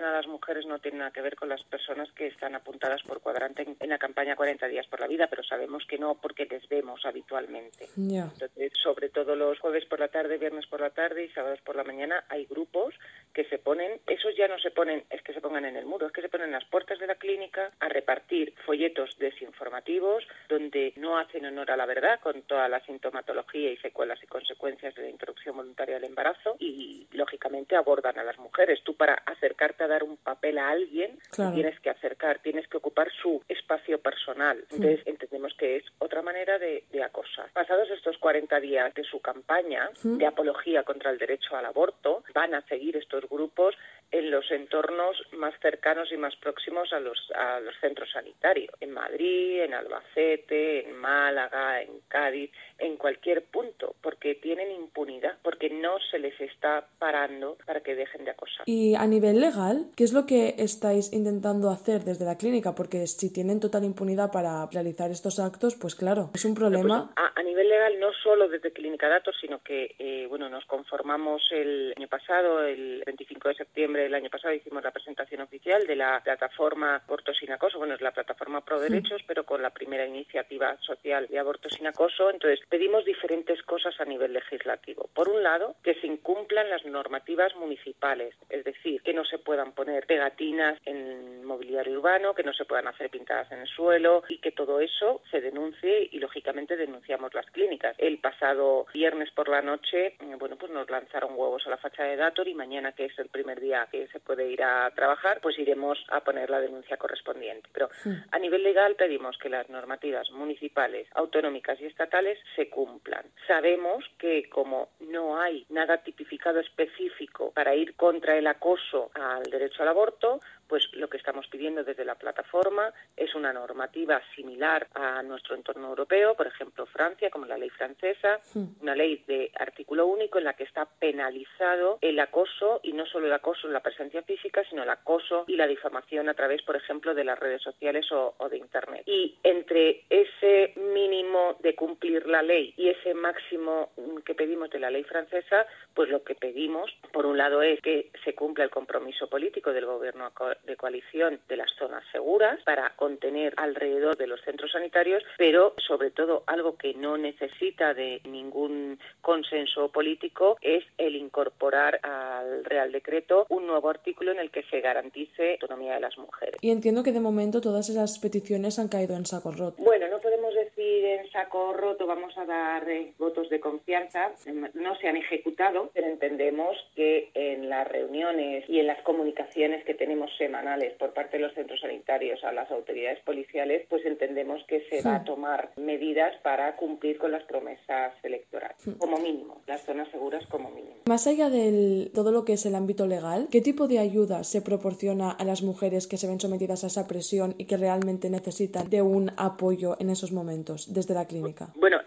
[0.05, 3.21] a las mujeres no tienen nada que ver con las personas que están apuntadas por
[3.21, 6.47] cuadrante en, en la campaña 40 días por la vida, pero sabemos que no porque
[6.47, 7.89] les vemos habitualmente.
[7.97, 11.77] Entonces, sobre todo los jueves por la tarde, viernes por la tarde y sábados por
[11.77, 12.95] la mañana, hay grupos
[13.33, 16.07] que se ponen, esos ya no se ponen, es que se pongan en el muro,
[16.07, 20.93] es que se ponen en las puertas de la clínica a repartir folletos desinformativos donde
[20.97, 25.03] no hacen honor a la verdad con toda la sintomatología y secuelas y consecuencias de
[25.03, 28.83] la interrupción voluntaria del embarazo y, lógicamente, abordan a las mujeres.
[28.83, 31.53] Tú para acercarte a dar un papel a alguien, Claro.
[31.55, 34.59] tienes que acercar, tienes que ocupar su espacio personal.
[34.71, 37.51] Entonces, entendemos que es otra manera de, de acosar.
[37.53, 42.55] Pasados estos 40 días de su campaña de apología contra el derecho al aborto, van
[42.55, 43.75] a seguir estos grupos
[44.13, 48.91] en los entornos más cercanos y más próximos a los, a los centros sanitarios, en
[48.93, 55.39] Madrid, en Albacete, en Málaga, en Cádiz, en cualquier punto, porque tienen impunidad,
[55.71, 58.65] no se les está parando para que dejen de acosar.
[58.67, 62.75] Y a nivel legal, ¿qué es lo que estáis intentando hacer desde la clínica?
[62.75, 67.13] Porque si tienen total impunidad para realizar estos actos, pues claro, es un problema.
[67.17, 71.43] A, a nivel legal, no solo desde Clínica Datos, sino que eh, bueno, nos conformamos
[71.51, 75.97] el año pasado, el 25 de septiembre del año pasado, hicimos la presentación oficial de
[75.97, 77.79] la plataforma Aborto sin Acoso.
[77.79, 81.87] Bueno, es la plataforma Pro Derechos, pero con la primera iniciativa social de aborto sin
[81.87, 82.31] acoso.
[82.31, 85.09] Entonces, pedimos diferentes cosas a nivel legislativo.
[85.15, 89.73] Por un lado, que se incumplan las normativas municipales, es decir, que no se puedan
[89.73, 94.39] poner pegatinas en mobiliario urbano, que no se puedan hacer pintadas en el suelo y
[94.39, 97.95] que todo eso se denuncie y lógicamente denunciamos las clínicas.
[97.99, 102.09] El pasado viernes por la noche, eh, bueno, pues nos lanzaron huevos a la fachada
[102.09, 105.41] de Dator y mañana, que es el primer día que se puede ir a trabajar,
[105.41, 107.69] pues iremos a poner la denuncia correspondiente.
[107.73, 107.89] Pero
[108.31, 113.25] a nivel legal pedimos que las normativas municipales, autonómicas y estatales se cumplan.
[113.47, 119.83] Sabemos que como no hay nada tipificado específico para ir contra el acoso al derecho
[119.83, 120.41] al aborto,
[120.71, 125.89] pues lo que estamos pidiendo desde la plataforma es una normativa similar a nuestro entorno
[125.89, 128.39] europeo, por ejemplo Francia, como la ley francesa,
[128.81, 133.27] una ley de artículo único en la que está penalizado el acoso y no solo
[133.27, 136.77] el acoso en la presencia física, sino el acoso y la difamación a través, por
[136.77, 139.03] ejemplo, de las redes sociales o, o de Internet.
[139.07, 144.79] Y entre ese mínimo de cumplir la ley y ese máximo mm, que pedimos de
[144.79, 148.71] la ley francesa, pues lo que pedimos, por un lado, es que se cumpla el
[148.71, 150.27] compromiso político del gobierno
[150.67, 156.11] de coalición de las zonas seguras para contener alrededor de los centros sanitarios, pero sobre
[156.11, 163.47] todo algo que no necesita de ningún consenso político es el incorporar al Real Decreto
[163.49, 166.57] un nuevo artículo en el que se garantice la autonomía de las mujeres.
[166.61, 169.83] Y entiendo que de momento todas esas peticiones han caído en saco roto.
[169.83, 174.33] Bueno, no podemos decir en saco roto vamos a dar eh, votos de confianza,
[174.75, 179.95] no se han ejecutado, pero entendemos que en las reuniones y en las comunicaciones que
[179.95, 180.50] tenemos semanales
[180.99, 185.17] por parte de los centros sanitarios a las autoridades policiales, pues entendemos que se va
[185.17, 190.71] a tomar medidas para cumplir con las promesas electorales, como mínimo, las zonas seguras como
[190.71, 190.97] mínimo.
[191.07, 194.63] Más allá de todo lo que es el ámbito legal, ¿qué tipo de ayuda se
[194.63, 198.89] proporciona a las mujeres que se ven sometidas a esa presión y que realmente necesitan
[198.91, 201.73] de un apoyo en esos momentos desde la clínica?
[201.77, 201.99] Bueno,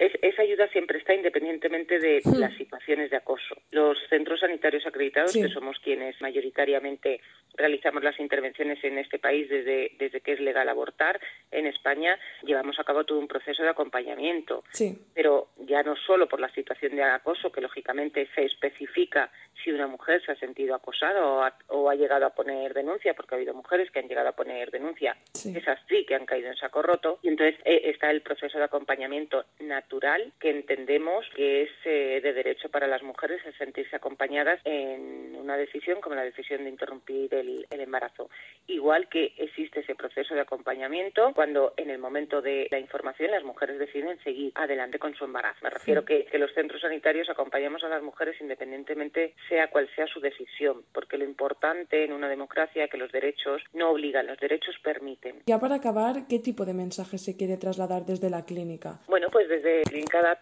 [0.54, 3.56] ayuda siempre está independientemente de las situaciones de acoso.
[3.72, 7.22] Los centros sanitarios acreditados, que somos quienes mayoritariamente
[7.56, 11.20] realizamos las intervenciones en este país desde, desde que es legal abortar,
[11.52, 14.64] en España llevamos a cabo todo un proceso de acompañamiento.
[14.72, 14.98] Sí.
[15.14, 19.32] Pero ya no solo por la situación de acoso, que lógicamente se especifica
[19.64, 23.14] si una mujer se ha sentido acosada o ha, o ha llegado a poner denuncia,
[23.14, 25.54] porque ha habido mujeres que han llegado a poner denuncia, Sí.
[25.56, 28.64] esas sí que han caído en saco roto, y entonces eh, está el proceso de
[28.66, 34.60] acompañamiento natural que entendemos que es eh, de derecho para las mujeres el sentirse acompañadas
[34.66, 38.30] en una decisión como la decisión de interrumpir el, el embarazo.
[38.68, 43.46] Igual que existe ese proceso de acompañamiento cuando en el momento de la información las
[43.46, 45.60] mujeres deciden seguir adelante con su embarazo.
[45.62, 50.08] Me refiero que, que los centros sanitarios acompañamos a las mujeres independientemente sea cual sea
[50.08, 54.38] su decisión, porque lo importante en una democracia es que los derechos no obligan, los
[54.42, 55.38] derechos permiten.
[55.46, 59.00] Ya para acabar, ¿qué tipo de mensaje se quiere trasladar desde la clínica?
[59.08, 60.33] Bueno, pues desde Clínica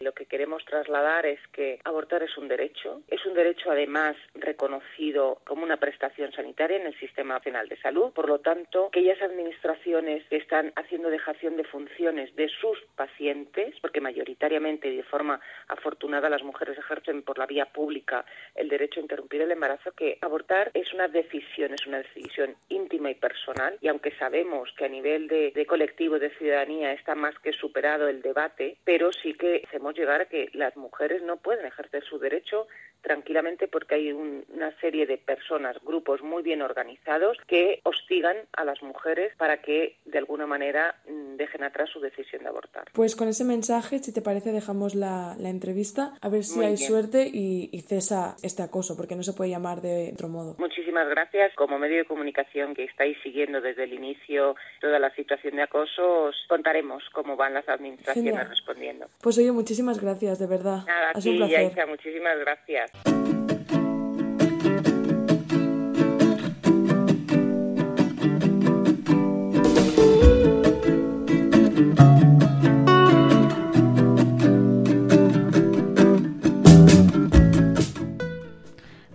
[0.00, 5.40] Lo que queremos trasladar es que abortar es un derecho, es un derecho además reconocido
[5.44, 10.24] como una prestación sanitaria en el Sistema Nacional de Salud, por lo tanto, aquellas administraciones
[10.28, 16.30] que están haciendo dejación de funciones de sus pacientes, porque mayoritariamente y de forma afortunada
[16.30, 20.70] las mujeres ejercen por la vía pública el derecho a interrumpir el embarazo, que abortar
[20.74, 25.26] es una decisión, es una decisión íntima y personal, y aunque sabemos que a nivel
[25.26, 29.94] de, de colectivo de ciudadanía está más que superado el debate, pero sí que hacemos
[29.96, 32.68] llegar a que las mujeres no pueden ejercer su derecho
[33.02, 38.64] tranquilamente porque hay un- una serie de personas, grupos muy bien organizados que hostigan a
[38.64, 42.84] las mujeres para que de alguna manera mm, dejen atrás su decisión de abortar.
[42.92, 46.66] Pues con ese mensaje, si te parece, dejamos la, la entrevista a ver si Muy
[46.66, 46.88] hay bien.
[46.88, 50.56] suerte y, y cesa este acoso, porque no se puede llamar de otro modo.
[50.58, 51.54] Muchísimas gracias.
[51.54, 56.24] Como medio de comunicación que estáis siguiendo desde el inicio toda la situación de acoso,
[56.24, 58.48] os contaremos cómo van las administraciones Genial.
[58.50, 59.06] respondiendo.
[59.22, 60.84] Pues oye, muchísimas gracias, de verdad.
[60.86, 61.76] Nada, ha sido aquí, un placer.
[61.76, 62.90] Yaisa, muchísimas gracias.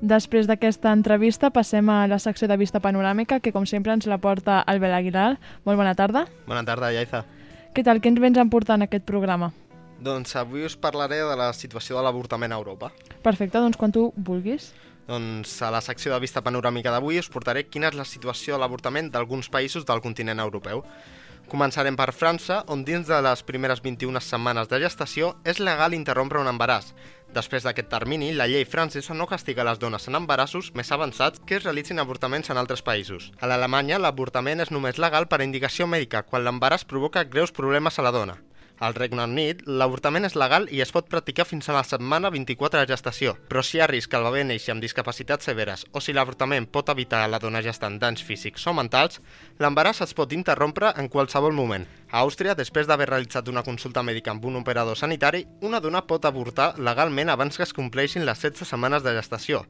[0.06, 4.19] Després d'aquesta entrevista passem a la secció de vista panoràmica, que com sempre ens la
[4.21, 5.39] porta Albert Aguilar.
[5.65, 6.28] Molt bona tarda.
[6.45, 7.25] Bona tarda, Yaiza.
[7.73, 7.99] Què tal?
[7.99, 9.51] Què ens vens en aquest programa?
[10.05, 12.91] Doncs avui us parlaré de la situació de l'avortament a Europa.
[13.25, 14.69] Perfecte, doncs quan tu vulguis.
[15.07, 18.61] Doncs a la secció de vista panoràmica d'avui us portaré quina és la situació de
[18.61, 20.83] l'avortament d'alguns països del continent europeu.
[21.49, 26.41] Començarem per França, on dins de les primeres 21 setmanes de gestació és legal interrompre
[26.41, 26.93] un embaràs.
[27.33, 31.57] Després d'aquest termini, la llei francesa no castiga les dones en embarassos més avançats que
[31.57, 33.31] es realitzin avortaments en altres països.
[33.41, 38.05] A l'Alemanya, l'avortament és només legal per indicació mèdica quan l'embaràs provoca greus problemes a
[38.05, 38.41] la dona.
[38.77, 42.81] Al Regne Unit, l'avortament és legal i es pot practicar fins a la setmana 24
[42.81, 46.03] de gestació, però si hi ha risc que el bebè neixi amb discapacitats severes o
[46.03, 49.21] si l'avortament pot evitar a la dona gestant danys físics o mentals,
[49.63, 51.88] l'embaràs es pot interrompre en qualsevol moment.
[52.11, 56.27] A Àustria, després d'haver realitzat una consulta mèdica amb un operador sanitari, una dona pot
[56.27, 59.63] avortar legalment abans que es compleixin les 16 setmanes de gestació.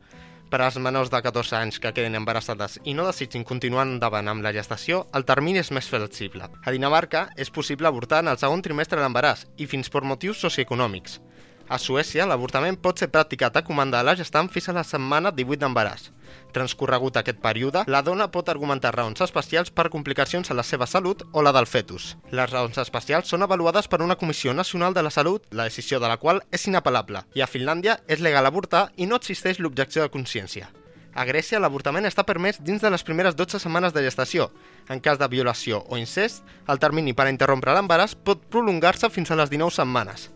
[0.45, 4.45] Per als menors de 14 anys que queden embarassades i no desitgin continuar endavant amb
[4.45, 6.45] la gestació, el termini és més flexible.
[6.45, 10.43] A Dinamarca és possible avortar en el segon trimestre de l'embaràs i fins per motius
[10.45, 11.17] socioeconòmics.
[11.67, 15.31] A Suècia, l'avortament pot ser practicat a comanda de la gestant fins a la setmana
[15.33, 16.11] 18 d'embaràs.
[16.53, 21.23] Transcorregut aquest període, la dona pot argumentar raons especials per complicacions a la seva salut
[21.33, 22.13] o la del fetus.
[22.29, 26.11] Les raons especials són avaluades per una Comissió Nacional de la Salut, la decisió de
[26.11, 30.13] la qual és inapel·lable, i a Finlàndia és legal avortar i no existeix l'objecció de
[30.13, 30.69] consciència.
[31.15, 34.51] A Grècia, l'avortament està permès dins de les primeres 12 setmanes de gestació.
[34.91, 39.31] En cas de violació o incest, el termini per a interrompre l'embaràs pot prolongar-se fins
[39.31, 40.34] a les 19 setmanes.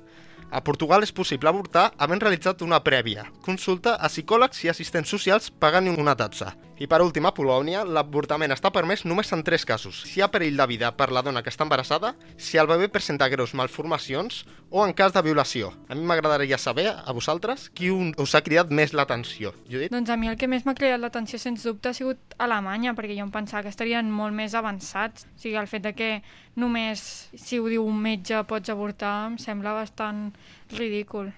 [0.52, 5.52] A Portugal és possible avortar havent realitzat una prèvia, consulta a psicòlegs i assistents socials
[5.52, 6.56] pagant una taxa.
[6.80, 9.98] I per últim, a Polònia, l'avortament està permès només en tres casos.
[10.08, 12.88] Si hi ha perill de vida per la dona que està embarassada, si el bebè
[12.90, 15.74] presenta greus malformacions o en cas de violació.
[15.90, 19.52] A mi m'agradaria saber, a vosaltres, qui un- us ha cridat més l'atenció.
[19.70, 19.92] Judit?
[19.92, 23.14] Doncs a mi el que més m'ha cridat l'atenció, sens dubte, ha sigut Alemanya, perquè
[23.18, 25.26] jo em pensava que estarien molt més avançats.
[25.36, 26.24] O sigui, el fet de que
[26.56, 30.32] només, si ho diu un metge, pots avortar, em sembla bastant
[30.78, 31.32] ridícul.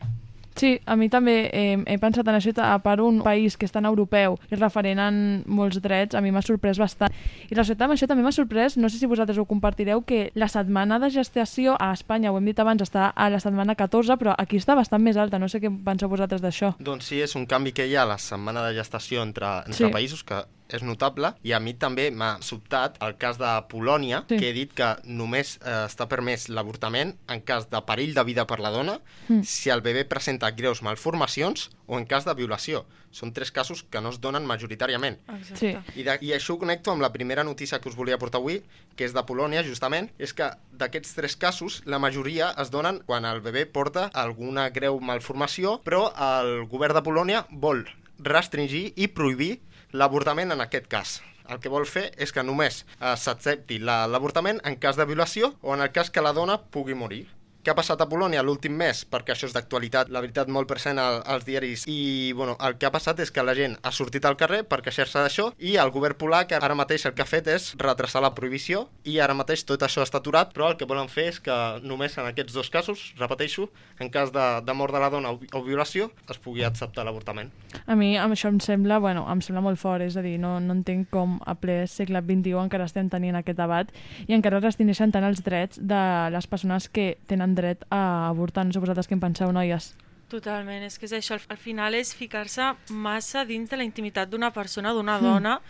[0.53, 3.71] Sí, a mi també eh, he pensat en això, a part un país que és
[3.71, 5.15] tan europeu i referent en
[5.47, 7.13] molts drets, a mi m'ha sorprès bastant.
[7.49, 10.49] I resultat amb això també m'ha sorprès, no sé si vosaltres ho compartireu, que la
[10.51, 14.35] setmana de gestació a Espanya, ho hem dit abans, està a la setmana 14, però
[14.37, 16.75] aquí està bastant més alta, no sé què penseu vosaltres d'això.
[16.83, 19.87] Doncs sí, és un canvi que hi ha a la setmana de gestació entre, entre
[19.87, 19.91] Sí.
[19.91, 24.37] països que és notable i a mi també m'ha sobtat el cas de Polònia, Sí.
[24.37, 28.47] que he dit que només eh, està permès l'avortament en cas de perill de vida
[28.47, 29.43] per la dona, Mm.
[29.43, 32.85] si el bebè presenta greus malformacions o en cas de violació.
[33.11, 35.17] Són tres casos que no es donen majoritàriament.
[35.53, 35.75] Sí.
[35.95, 38.61] I, de, I això ho connecto amb la primera notícia que us volia portar avui,
[38.95, 43.25] que és de Polònia, justament, és que d'aquests tres casos, la majoria es donen quan
[43.25, 47.83] el bebè porta alguna greu malformació, però el govern de Polònia vol
[48.19, 49.59] restringir i prohibir
[49.91, 51.21] l'avortament en aquest cas.
[51.49, 55.55] El que vol fer és que només eh, s'accepti la- l'avortament en cas de violació
[55.61, 57.27] o en el cas que la dona pugui morir.
[57.61, 59.03] Què ha passat a Polònia l'últim mes?
[59.05, 61.83] Perquè això és d'actualitat, la veritat, molt present al, als diaris.
[61.85, 64.79] I, bueno, el que ha passat és que la gent ha sortit al carrer per
[64.81, 68.31] queixar-se d'això i el govern polac ara mateix el que ha fet és retrasar la
[68.33, 71.57] prohibició i ara mateix tot això està aturat, però el que volen fer és que
[71.85, 73.67] només en aquests dos casos, repeteixo,
[74.01, 77.53] en cas de, de mort de la dona o, o violació, es pugui acceptar l'avortament.
[77.85, 80.55] A mi amb això em sembla, bueno, em sembla molt fort, és a dir, no,
[80.65, 83.93] no entenc com a ple segle XXI encara estem tenint aquest debat
[84.25, 86.01] i encara es restringeixen tant els drets de
[86.33, 88.65] les persones que tenen dret a avortar.
[88.65, 89.95] No sé vosaltres què en penseu, noies.
[90.31, 94.29] Totalment, és que és això, al- al final és ficar-se massa dins de la intimitat
[94.29, 95.21] d'una persona, d'una Mm.
[95.23, 95.61] dona,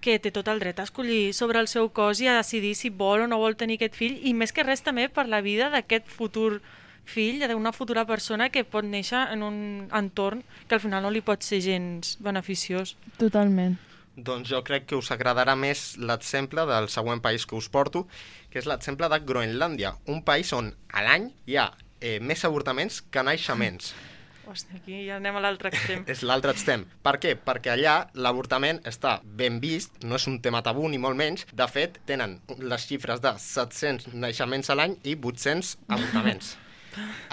[0.00, 2.90] que té tot el dret a escollir sobre el seu cos i a decidir si
[2.90, 5.70] vol o no vol tenir aquest fill, i més que res també per la vida
[5.70, 6.60] d'aquest futur
[7.04, 11.20] fill, d'una futura persona que pot néixer en un entorn que al final no li
[11.22, 12.96] pot ser gens beneficiós.
[13.18, 13.78] Totalment.
[14.18, 18.08] Doncs jo crec que us agradarà més l'exemple del següent país que us porto,
[18.50, 23.00] que és l'exemple de Groenlàndia, un país on a l'any hi ha eh, més avortaments
[23.14, 23.92] que naixements.
[24.48, 26.04] Hòstia, aquí ja anem a l'altre extrem.
[26.12, 26.86] És l'altre extrem.
[27.04, 27.34] Per què?
[27.36, 31.44] Perquè allà l'avortament està ben vist, no és un tema tabú ni molt menys.
[31.52, 36.56] De fet, tenen les xifres de 700 naixements a l'any i 800 avortaments.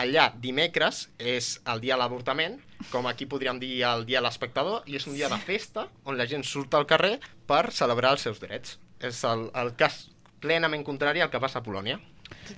[0.01, 2.57] Allà, dimecres, és el dia de l'avortament,
[2.91, 6.19] com aquí podríem dir el dia de l'espectador, i és un dia de festa on
[6.19, 8.77] la gent surt al carrer per celebrar els seus drets.
[8.99, 10.05] És el, el cas
[10.43, 11.99] plenament contrari al que passa a Polònia.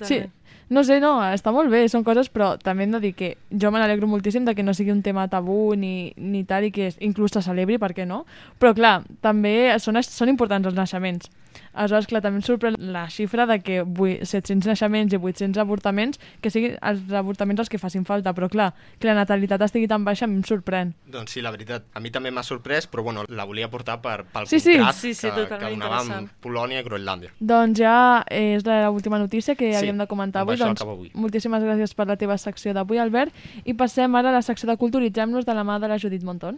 [0.02, 0.22] Sí,
[0.70, 3.72] no sé, no, està molt bé, són coses, però també hem de dir que jo
[3.72, 6.90] me n'alegro moltíssim de que no sigui un tema tabú ni, ni tal i que
[7.08, 8.26] inclús se celebri, per què no?
[8.60, 11.32] Però clar, també són, són importants els naixements.
[11.74, 16.20] Aleshores, clar, també em sorprèn la xifra de que vui- 700 naixements i 800 avortaments,
[16.42, 20.04] que siguin els avortaments els que facin falta, però clar, que la natalitat estigui tan
[20.06, 20.94] baixa em sorprèn.
[21.08, 24.26] Doncs sí, la veritat, a mi també m'ha sorprès, però bueno, la volia portar per,
[24.26, 24.74] pel Sí, sí.
[24.78, 26.30] contrast Sí, sí, que, totalment que donava amb.
[26.42, 27.30] Polònia i Groenlàndia.
[27.40, 30.56] Doncs ja és l'última notícia que Sí, havíem de comentar avui.
[30.58, 31.12] Doncs, avui.
[31.14, 33.34] moltíssimes gràcies per la teva secció d'avui, Albert.
[33.66, 36.58] I passem ara a la secció de Culturitzem-nos de la mà de la Judit Monton.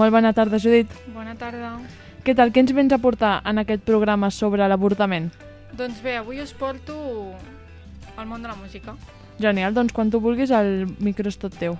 [0.00, 0.88] Molt bona tarda, Judit.
[1.12, 1.74] Bona tarda.
[2.24, 2.48] Què tal?
[2.54, 5.26] Què ens vens a portar en aquest programa sobre l'avortament?
[5.76, 6.96] Doncs bé, avui us porto
[8.16, 8.94] al món de la música.
[9.44, 11.76] Genial, doncs quan tu vulguis el micro és tot teu.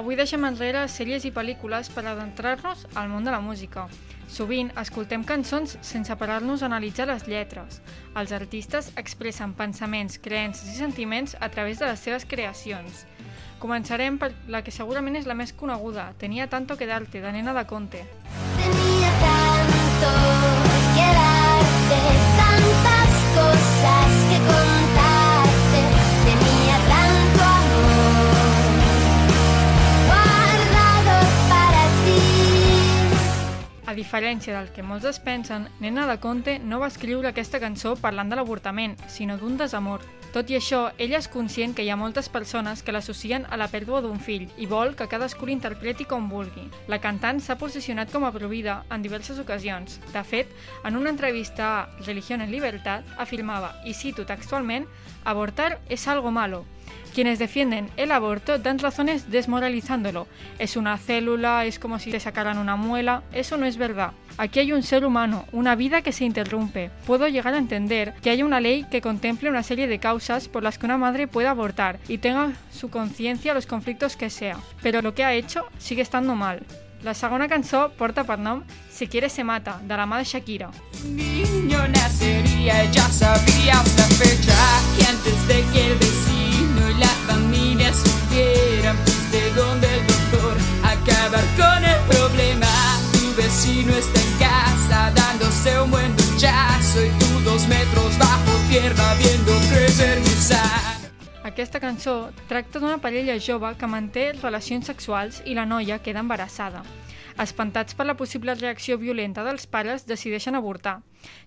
[0.00, 3.84] Avui deixem enrere sèries i pel·lícules per adentrar-nos al món de la música.
[4.32, 7.82] Sovint escoltem cançons sense parar-nos a analitzar les lletres.
[8.16, 13.04] Els artistes expressen pensaments, creences i sentiments a través de les seves creacions.
[13.58, 17.54] Començarem per la que segurament és la més coneguda, Tenia tanto que darte, de Nena
[17.56, 18.04] de Conte.
[19.22, 20.10] tanto
[20.94, 22.25] que darte,
[33.96, 38.30] diferència del que molts es pensen, Nena de Conte no va escriure aquesta cançó parlant
[38.30, 40.04] de l'avortament, sinó d'un desamor.
[40.36, 43.70] Tot i això, ella és conscient que hi ha moltes persones que l'associen a la
[43.72, 46.66] pèrdua d'un fill i vol que cadascú l'interpreti com vulgui.
[46.92, 49.96] La cantant s'ha posicionat com a provida en diverses ocasions.
[50.12, 50.52] De fet,
[50.84, 54.84] en una entrevista a Religión en Libertad afirmava, i cito textualment,
[55.24, 56.66] abortar es algo malo,
[57.16, 60.26] Quienes defienden el aborto dan razones desmoralizándolo.
[60.58, 63.22] Es una célula, es como si te sacaran una muela.
[63.32, 64.12] Eso no es verdad.
[64.36, 66.90] Aquí hay un ser humano, una vida que se interrumpe.
[67.06, 70.62] Puedo llegar a entender que haya una ley que contemple una serie de causas por
[70.62, 74.58] las que una madre pueda abortar y tenga su conciencia los conflictos que sea.
[74.82, 76.66] Pero lo que ha hecho sigue estando mal.
[77.02, 78.38] La segona cançó porta per
[78.90, 80.70] Si quieres se mata, de la Shakira.
[81.06, 84.54] niño nacería, ya sabías la fecha
[85.00, 85.98] y antes de que el
[87.06, 90.54] la familia supiera fuiste donde el doctor
[90.94, 92.72] acabar con el problema.
[93.12, 99.14] Tu vecino está en casa dándose un buen duchazo y tú dos metros bajo tierra
[99.14, 100.96] viendo crecer gusano.
[101.44, 106.82] Aquesta cançó tracta d'una parella jove que manté relacions sexuals i la noia queda embarassada.
[107.38, 111.02] Espantats per la possible reacció violenta dels pares, decideixen avortar.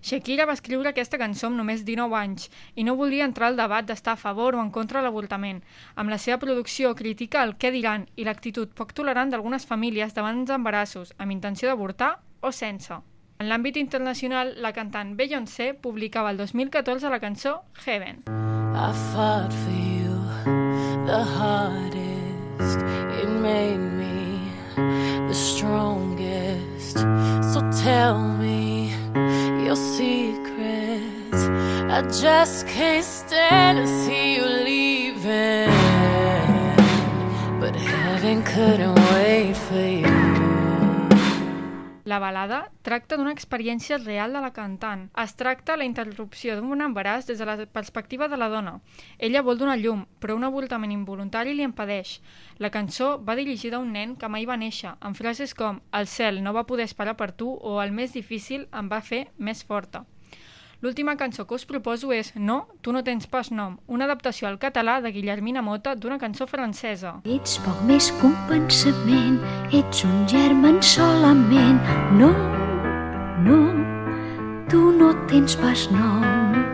[0.06, 2.46] Shakira va escriure aquesta cançó amb només 19 anys
[2.78, 5.64] i no volia entrar al debat d'estar a favor o en contra de l'avortament.
[5.96, 10.44] Amb la seva producció critica el què diran i l'actitud poc tolerant d'algunes famílies davant
[10.44, 13.00] els embarassos, amb intenció d'avortar o sense.
[13.40, 18.22] En l'àmbit internacional, la cantant Beyoncé publicava el 2014 la cançó Heaven.
[18.28, 20.14] I fought for you
[21.06, 22.78] the hardest.
[23.22, 24.19] It made me
[24.76, 26.98] the strongest.
[27.52, 28.92] So tell me
[29.64, 31.42] your secrets.
[31.96, 35.70] I just can't stand to see you leaving.
[37.60, 40.19] But heaven couldn't wait for you.
[42.10, 45.04] La balada tracta d'una experiència real de la cantant.
[45.22, 48.72] Es tracta la interrupció d'un embaràs des de la perspectiva de la dona.
[49.28, 52.16] Ella vol donar llum, però un avortament involuntari li impedeix.
[52.58, 56.10] La cançó va dirigida a un nen que mai va néixer, amb frases com «El
[56.10, 59.62] cel no va poder esperar per tu» o «El més difícil em va fer més
[59.62, 60.02] forta».
[60.80, 64.56] L'última cançó que us proposo és No, tu no tens pas nom, una adaptació al
[64.62, 67.18] català de Guillermina Mota d'una cançó francesa.
[67.36, 69.36] Ets poc més que un pensament,
[69.76, 71.84] ets un germen solament.
[72.16, 72.32] No,
[73.44, 73.62] no,
[74.72, 76.69] tu no tens pas nom.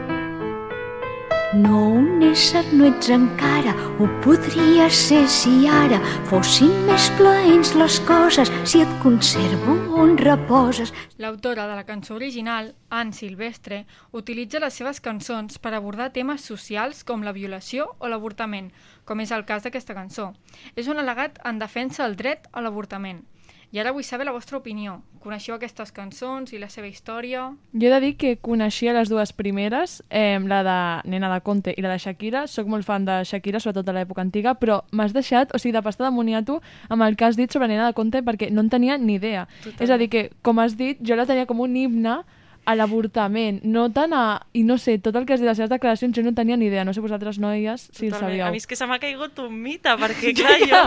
[1.57, 5.97] No, un ésser no ets encara, ho podria ser si ara
[6.29, 10.93] fossin més plaents les coses, si et conservo on reposes.
[11.23, 17.01] L'autora de la cançó original, Anne Silvestre, utilitza les seves cançons per abordar temes socials
[17.09, 18.69] com la violació o l'avortament,
[19.09, 20.35] com és el cas d'aquesta cançó.
[20.77, 23.25] És un al·legat en defensa del dret a l'avortament.
[23.73, 25.01] I ara vull saber la vostra opinió.
[25.21, 27.49] Coneixeu aquestes cançons i la seva història?
[27.75, 30.79] Jo he de dir que coneixia les dues primeres, eh, la de
[31.11, 32.47] Nena de Conte i la de Shakira.
[32.47, 35.83] Soc molt fan de Shakira, sobretot de l'època antiga, però m'has deixat, o sigui, de
[35.83, 38.71] pasta de moniato amb el que has dit sobre Nena de Conte perquè no en
[38.71, 39.49] tenia ni idea.
[39.65, 39.83] Totalment.
[39.83, 42.21] És a dir, que, com has dit, jo la tenia com un himne
[42.67, 44.25] a l'avortament, no tant a...
[44.59, 46.67] I no sé, tot el que has dit, les seves declaracions, jo no tenia ni
[46.67, 46.85] idea.
[46.85, 48.33] No sé vosaltres, noies, si el Totalment.
[48.33, 48.47] sabíeu.
[48.49, 50.83] A mi és que se m'ha caigut un mite, perquè clar, jo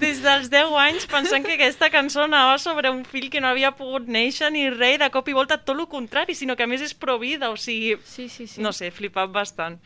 [0.00, 3.74] des dels 10 anys pensant que aquesta cançó anava sobre un fill que no havia
[3.76, 6.82] pogut néixer ni res, de cop i volta tot el contrari, sinó que a més
[6.82, 7.98] és provida, o sigui...
[8.04, 8.64] Sí, sí, sí.
[8.64, 9.78] No sé, flipat bastant.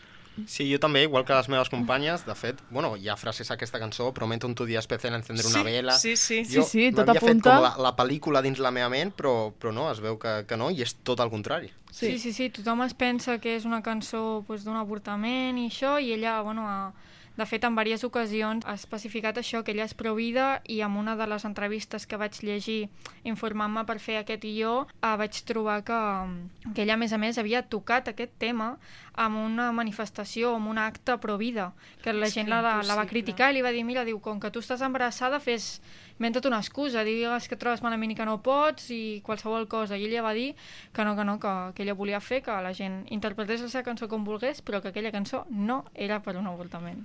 [0.47, 3.55] Sí, jo també, igual que les meves companyes, de fet, bueno, hi ha frases a
[3.55, 5.93] aquesta cançó, prometo un tu dia especial encendre una Sí, vela...
[5.99, 6.43] sí, sí.
[6.45, 7.55] Jo Sí, sí, tot m'havia fet apunta.
[7.55, 10.57] com la, la pel·lícula dins la meva ment, però, però no, es veu que, que
[10.57, 11.71] no, i és tot el contrari.
[11.91, 12.11] Sí.
[12.13, 16.01] sí, sí, sí, tothom es pensa que és una cançó pues, d'un avortament i això,
[16.03, 16.93] i ella, bueno, ha,
[17.37, 21.15] de fet, en diverses ocasions ha especificat això, que ella és provida i en una
[21.19, 22.89] de les entrevistes que vaig llegir
[23.25, 25.99] informant-me per fer aquest guió, eh, vaig trobar que,
[26.75, 28.77] que ella, a més a més, havia tocat aquest tema
[29.15, 33.51] amb una manifestació, amb un acte provida, que la gent que la, la va criticar
[33.51, 35.79] i li va dir, mira, diu, com que tu estàs embarassada, fes
[36.19, 39.99] inventa't una excusa, digues que trobes malament i que no pots i qualsevol cosa.
[39.99, 40.53] I ella va dir
[40.93, 43.87] que no, que no, que, que ella volia fer que la gent interpretés la seva
[43.87, 47.05] cançó com volgués, però que aquella cançó no era per un avortament.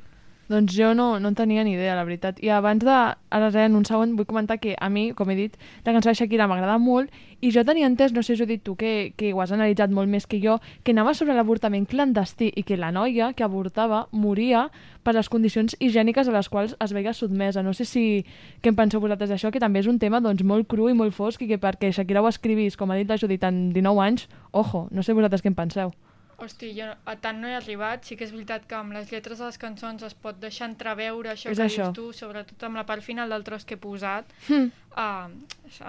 [0.50, 2.40] Doncs jo no, no en tenia ni idea, la veritat.
[2.42, 2.94] I abans de...
[3.30, 6.16] Ara, en un segon, vull comentar que a mi, com he dit, la cançó de
[6.18, 9.14] Shakira m'agrada molt i jo tenia entès, no sé si ho has dit tu, que,
[9.16, 12.80] que ho has analitzat molt més que jo, que anava sobre l'avortament clandestí i que
[12.82, 14.66] la noia que avortava moria
[15.06, 17.62] per les condicions higièniques a les quals es veia sotmesa.
[17.62, 18.26] No sé si
[18.66, 21.14] què en penseu vosaltres d'això, que també és un tema doncs, molt cru i molt
[21.14, 24.26] fosc i que perquè Shakira ho escrivís, com ha dit la Judit, en 19 anys,
[24.52, 25.94] ojo, no sé vosaltres què en penseu.
[26.40, 29.40] Hosti, jo a tant no he arribat, sí que és veritat que amb les lletres
[29.40, 31.84] de les cançons es pot deixar entreveure això És que això.
[31.90, 34.72] dius tu, sobretot amb la part final del tros que he posat, Hmm.
[34.96, 35.28] uh,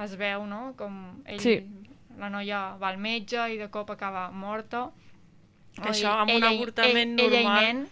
[0.04, 1.64] es veu, no?, com ell, Sí.
[2.18, 4.90] la noia va al metge i de cop acaba morta.
[5.74, 7.62] Que això, amb un Ella i- avortament ell, Ella normal.
[7.62, 7.88] i nen,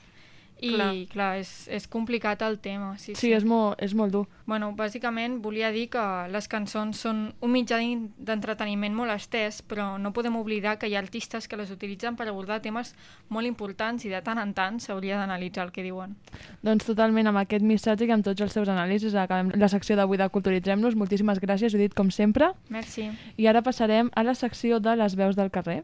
[0.61, 0.93] i Clar.
[1.13, 2.97] clar, és, és complicat el tema.
[2.99, 4.27] Sí, Sí, és molt, és molt dur.
[4.49, 6.03] Bueno, bàsicament volia dir que
[6.33, 7.79] les cançons són un mitjà
[8.19, 12.29] d'entreteniment molt estès, però no podem oblidar que hi ha artistes que les utilitzen per
[12.29, 12.95] abordar temes
[13.29, 16.17] molt importants i de tant en tant s'hauria d'analitzar el que diuen.
[16.65, 20.19] Doncs totalment amb aquest missatge i amb tots els seus anàlisis acabem la secció d'avui
[20.19, 20.97] de Culturitzem-nos.
[20.99, 22.53] Moltíssimes gràcies, Judit, com sempre.
[22.69, 23.11] Merci.
[23.37, 25.83] I ara passarem a la secció de les veus del carrer.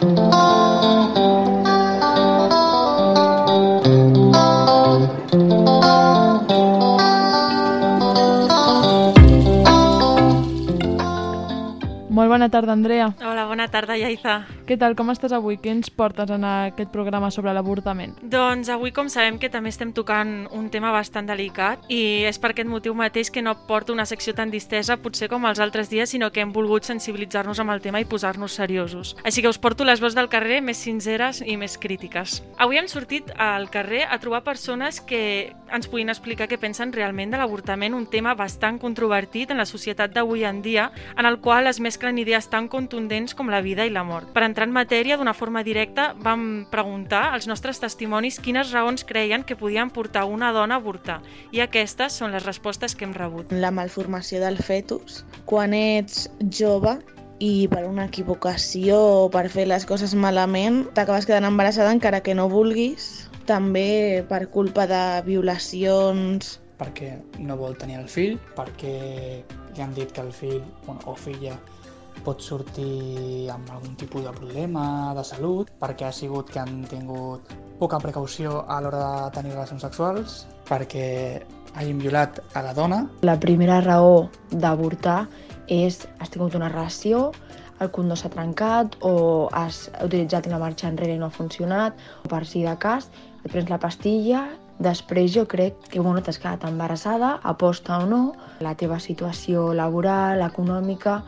[0.00, 1.69] Molt
[5.82, 7.09] oh you.
[12.20, 13.14] Molt bona tarda, Andrea.
[13.24, 14.42] Hola, bona tarda, Yaiza.
[14.68, 15.56] Què tal, com estàs avui?
[15.56, 18.12] Què ens portes en aquest programa sobre l'avortament?
[18.20, 22.50] Doncs avui, com sabem que també estem tocant un tema bastant delicat i és per
[22.52, 26.12] aquest motiu mateix que no porto una secció tan distesa, potser com els altres dies,
[26.12, 29.14] sinó que hem volgut sensibilitzar-nos amb el tema i posar-nos seriosos.
[29.24, 32.42] Així que us porto les veus del carrer més sinceres i més crítiques.
[32.60, 37.32] Avui hem sortit al carrer a trobar persones que ens puguin explicar què pensen realment
[37.32, 41.70] de l'avortament, un tema bastant controvertit en la societat d'avui en dia, en el qual
[41.70, 44.32] es mesclen idees tan contundents com la vida i la mort.
[44.34, 49.44] Per entrar en matèria d'una forma directa, vam preguntar als nostres testimonis quines raons creien
[49.44, 51.20] que podien portar una dona a avortar,
[51.52, 53.52] i aquestes són les respostes que hem rebut.
[53.52, 55.24] La malformació del fetus.
[55.46, 56.98] Quan ets jove
[57.40, 62.36] i per una equivocació o per fer les coses malament, t'acabes quedant embarassada encara que
[62.36, 63.28] no vulguis.
[63.48, 68.94] També per culpa de violacions, perquè no vol tenir el fill, perquè
[69.74, 71.56] li han dit que el fill bueno, o filla
[72.24, 77.52] pot sortir amb algun tipus de problema de salut, perquè ha sigut que han tingut
[77.80, 81.06] poca precaució a l'hora de tenir relacions sexuals, perquè
[81.74, 83.04] hagin violat a la dona.
[83.26, 85.24] La primera raó d'avortar
[85.68, 87.30] és has tingut una relació,
[87.80, 92.28] el condó s'ha trencat o has utilitzat una marxa enrere i no ha funcionat, o
[92.28, 93.08] per si de cas,
[93.44, 94.48] et prens la pastilla
[94.80, 98.20] Després jo crec que bueno, t'has quedat embarassada, aposta o no,
[98.64, 101.18] la teva situació laboral, econòmica,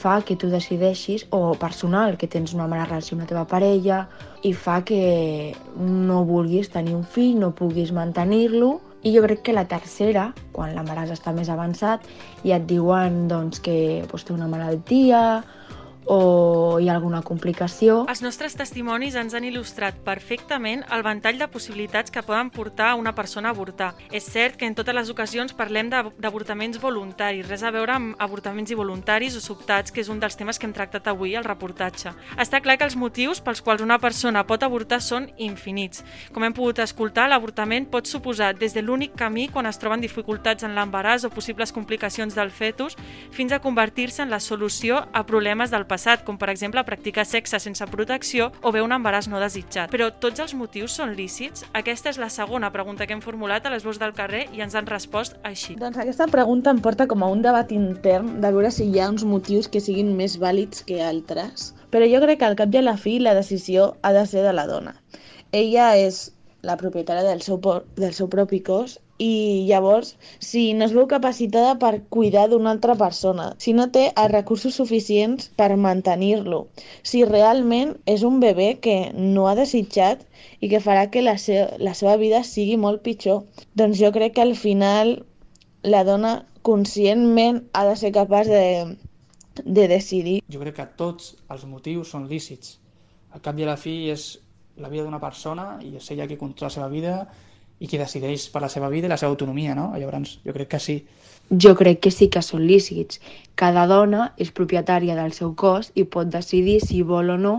[0.00, 4.04] fa que tu decideixis, o personal, que tens una mala relació amb la teva parella,
[4.42, 9.56] i fa que no vulguis tenir un fill, no puguis mantenir-lo, i jo crec que
[9.56, 12.04] la tercera, quan l'embaràs està més avançat,
[12.44, 15.22] i et diuen doncs, que doncs, té una malaltia
[16.12, 18.00] o hi ha alguna complicació.
[18.10, 23.12] Els nostres testimonis ens han il·lustrat perfectament el ventall de possibilitats que poden portar una
[23.14, 23.92] persona a avortar.
[24.10, 28.72] És cert que en totes les ocasions parlem d'avortaments voluntaris, res a veure amb avortaments
[28.74, 32.10] involuntaris o sobtats, que és un dels temes que hem tractat avui al reportatge.
[32.34, 36.02] Està clar que els motius pels quals una persona pot avortar són infinits.
[36.34, 40.66] Com hem pogut escoltar, l'avortament pot suposar des de l'únic camí quan es troben dificultats
[40.66, 42.98] en l'embaràs o possibles complicacions del fetus,
[43.30, 47.58] fins a convertir-se en la solució a problemes del passat, com per exemple practicar sexe
[47.60, 49.90] sense protecció o bé un embaràs no desitjat.
[49.92, 51.66] Però tots els motius són lícits?
[51.76, 54.76] Aquesta és la segona pregunta que hem formulat a les veus del carrer i ens
[54.78, 55.76] han respost així.
[55.80, 59.10] Doncs aquesta pregunta em porta com a un debat intern de veure si hi ha
[59.12, 61.70] uns motius que siguin més vàlids que altres.
[61.92, 64.46] Però jo crec que al cap i a la fi la decisió ha de ser
[64.46, 64.96] de la dona.
[65.52, 66.30] Ella és
[66.62, 67.60] la propietària del seu,
[67.96, 72.94] del seu propi cos i llavors, si no es veu capacitada per cuidar d'una altra
[72.96, 76.62] persona, si no té els recursos suficients per mantenir-lo,
[77.04, 80.24] si realment és un bebè que no ha desitjat
[80.60, 83.44] i que farà que la, se la seva vida sigui molt pitjor,
[83.76, 85.18] doncs jo crec que al final
[85.84, 88.96] la dona conscientment ha de ser capaç de,
[89.64, 90.40] de decidir.
[90.48, 92.78] Jo crec que tots els motius són lícits.
[93.36, 94.32] Al cap i a la fi és
[94.80, 97.14] la vida d'una persona i és ella qui controla la seva vida
[97.80, 99.90] i qui decideix per la seva vida i la seva autonomia, no?
[99.96, 100.96] Llavors, jo crec que sí.
[101.50, 103.20] Jo crec que sí que són lícits.
[103.58, 107.54] Cada dona és propietària del seu cos i pot decidir si vol o no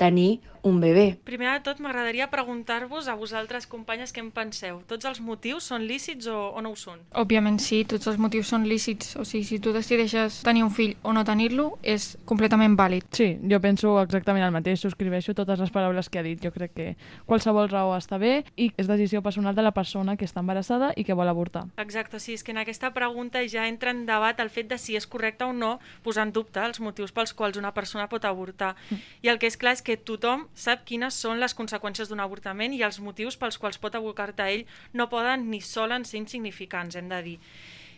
[0.00, 1.06] tenir un bebè.
[1.24, 4.80] Primer de tot, m'agradaria preguntar-vos a vosaltres, companyes, què en penseu?
[4.90, 7.04] Tots els motius són lícits o, o no ho són?
[7.14, 9.14] Òbviament sí, tots els motius són lícits.
[9.20, 13.06] O sigui, si tu decideixes tenir un fill o no tenir-lo, és completament vàlid.
[13.14, 16.42] Sí, jo penso exactament el mateix, subscriveixo totes les paraules que ha dit.
[16.42, 16.88] Jo crec que
[17.28, 21.06] qualsevol raó està bé i és decisió personal de la persona que està embarassada i
[21.06, 21.66] que vol avortar.
[21.78, 24.98] Exacte, sí, és que en aquesta pregunta ja entra en debat el fet de si
[24.98, 28.74] és correcte o no posar en dubte els motius pels quals una persona pot avortar.
[29.22, 32.74] I el que és clar és que tothom sap quines són les conseqüències d'un avortament
[32.74, 34.64] i els motius pels quals pot abocar-te a ell
[34.96, 37.40] no poden ni solen ser insignificants, hem de dir.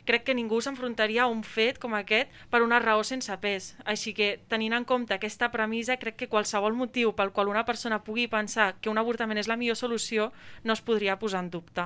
[0.08, 3.74] Crec que ningú s'enfrontaria a un fet com aquest per una raó sense pes.
[3.92, 7.98] Així que, tenint en compte aquesta premissa, crec que qualsevol motiu pel qual una persona
[8.06, 10.30] pugui pensar que un avortament és la millor solució
[10.64, 11.84] no es podria posar en dubte.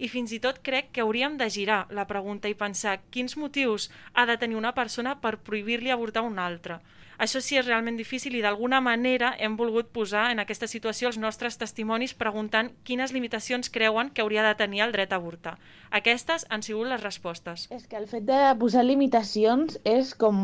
[0.00, 3.90] I fins i tot crec que hauríem de girar la pregunta i pensar quins motius
[4.14, 6.80] ha de tenir una persona per prohibir-li avortar un altre.
[7.18, 11.16] Això sí és realment difícil i d'alguna manera hem volgut posar en aquesta situació els
[11.18, 15.56] nostres testimonis preguntant quines limitacions creuen que hauria de tenir el dret a avortar.
[15.90, 17.66] Aquestes han sigut les respostes.
[17.74, 20.38] És que el fet de posar limitacions és com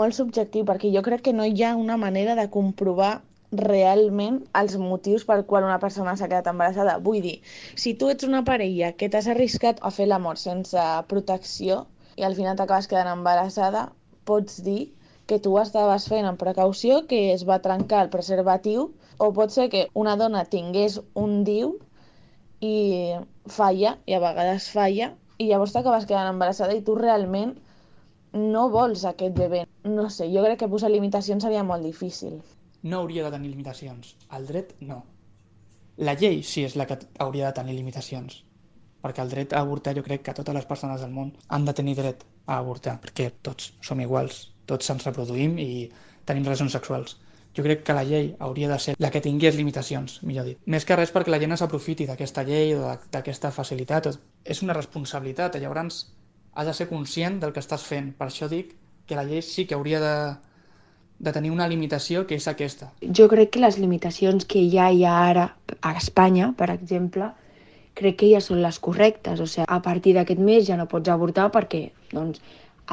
[0.00, 3.20] molt subjectiu, perquè jo crec que no hi ha una manera de comprovar
[3.52, 6.98] realment els motius per qual una persona s'ha quedat embarassada.
[6.98, 7.36] Vull dir,
[7.78, 11.84] si tu ets una parella que t'has arriscat a fer l'amor sense protecció
[12.16, 13.92] i al final t'acabes quedant embarassada,
[14.26, 14.95] pots dir
[15.26, 19.68] que tu estaves fent amb precaució, que es va trencar el preservatiu, o pot ser
[19.72, 21.76] que una dona tingués un diu
[22.62, 22.76] i
[23.58, 27.56] falla, i a vegades falla, i llavors t'acabes quedant embarassada i tu realment
[28.36, 29.64] no vols aquest bebè.
[29.88, 32.40] No sé, jo crec que posar limitacions seria molt difícil.
[32.82, 34.14] No hauria de tenir limitacions.
[34.36, 35.02] El dret, no.
[35.96, 38.42] La llei sí és la que hauria de tenir limitacions.
[39.02, 41.74] Perquè el dret a avortar jo crec que totes les persones del món han de
[41.74, 45.70] tenir dret a avortar, perquè tots som iguals, tots ens reproduïm i
[46.26, 47.16] tenim relacions sexuals.
[47.56, 50.58] Jo crec que la llei hauria de ser la que tingués limitacions, millor dit.
[50.68, 54.10] Més que res perquè la gent s'aprofiti d'aquesta llei o d'aquesta facilitat.
[54.44, 56.02] És una responsabilitat, llavors
[56.52, 58.12] has de ser conscient del que estàs fent.
[58.18, 58.74] Per això dic
[59.06, 60.14] que la llei sí que hauria de,
[61.18, 62.90] de tenir una limitació que és aquesta.
[63.00, 65.48] Jo crec que les limitacions que ja hi ha ara
[65.80, 67.30] a Espanya, per exemple,
[67.96, 69.40] crec que ja són les correctes.
[69.40, 72.42] O sigui, a partir d'aquest mes ja no pots avortar perquè doncs,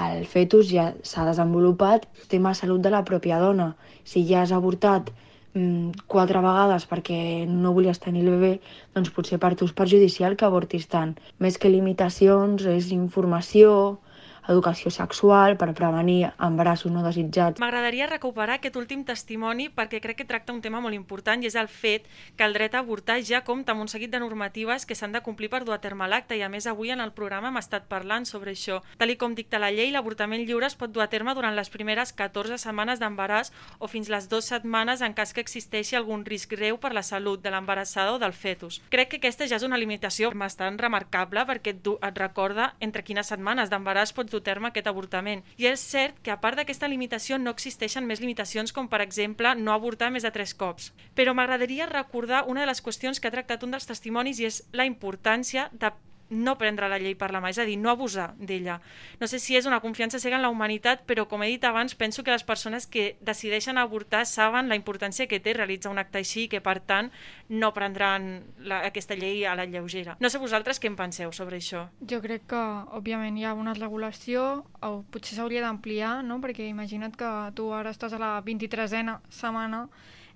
[0.01, 3.73] el fetus ja s'ha desenvolupat, tema de salut de la pròpia dona.
[4.03, 5.11] Si ja has avortat
[5.53, 8.53] mm, quatre vegades perquè no volies tenir el bebè,
[8.95, 11.13] doncs potser per tu és perjudicial que avortis tant.
[11.37, 13.99] Més que limitacions, és informació,
[14.47, 17.61] educació sexual per prevenir embarassos no desitjats.
[17.61, 21.55] M'agradaria recuperar aquest últim testimoni perquè crec que tracta un tema molt important i és
[21.59, 24.95] el fet que el dret a avortar ja compta amb un seguit de normatives que
[24.95, 27.49] s'han de complir per dur a terme l'acte i a més avui en el programa
[27.49, 28.81] hem estat parlant sobre això.
[28.97, 32.13] Tal com dicta la llei, l'avortament lliure es pot dur a terme durant les primeres
[32.13, 36.79] 14 setmanes d'embaràs o fins les dues setmanes en cas que existeixi algun risc greu
[36.81, 38.81] per la salut de l'embarassada o del fetus.
[38.89, 43.29] Crec que aquesta ja és una limitació bastant remarcable perquè et, et recorda entre quines
[43.29, 45.43] setmanes d'embaràs pots dur a terme aquest avortament.
[45.57, 49.53] I és cert que a part d'aquesta limitació no existeixen més limitacions com per exemple
[49.59, 50.91] no avortar més de tres cops.
[51.15, 54.63] Però m'agradaria recordar una de les qüestions que ha tractat un dels testimonis i és
[54.73, 55.93] la importància de
[56.33, 58.79] no prendre la llei per la mà, és a dir, no abusar d'ella.
[59.21, 61.95] No sé si és una confiança cega en la humanitat, però com he dit abans,
[61.95, 66.19] penso que les persones que decideixen avortar saben la importància que té realitzar un acte
[66.21, 67.11] així i que, per tant,
[67.49, 70.17] no prendran la, aquesta llei a la lleugera.
[70.19, 71.87] No sé vosaltres què en penseu sobre això.
[72.09, 72.63] Jo crec que,
[72.97, 76.39] òbviament, hi ha una regulació, o potser s'hauria d'ampliar, no?
[76.43, 79.87] perquè imagina't que tu ara estàs a la 23a setmana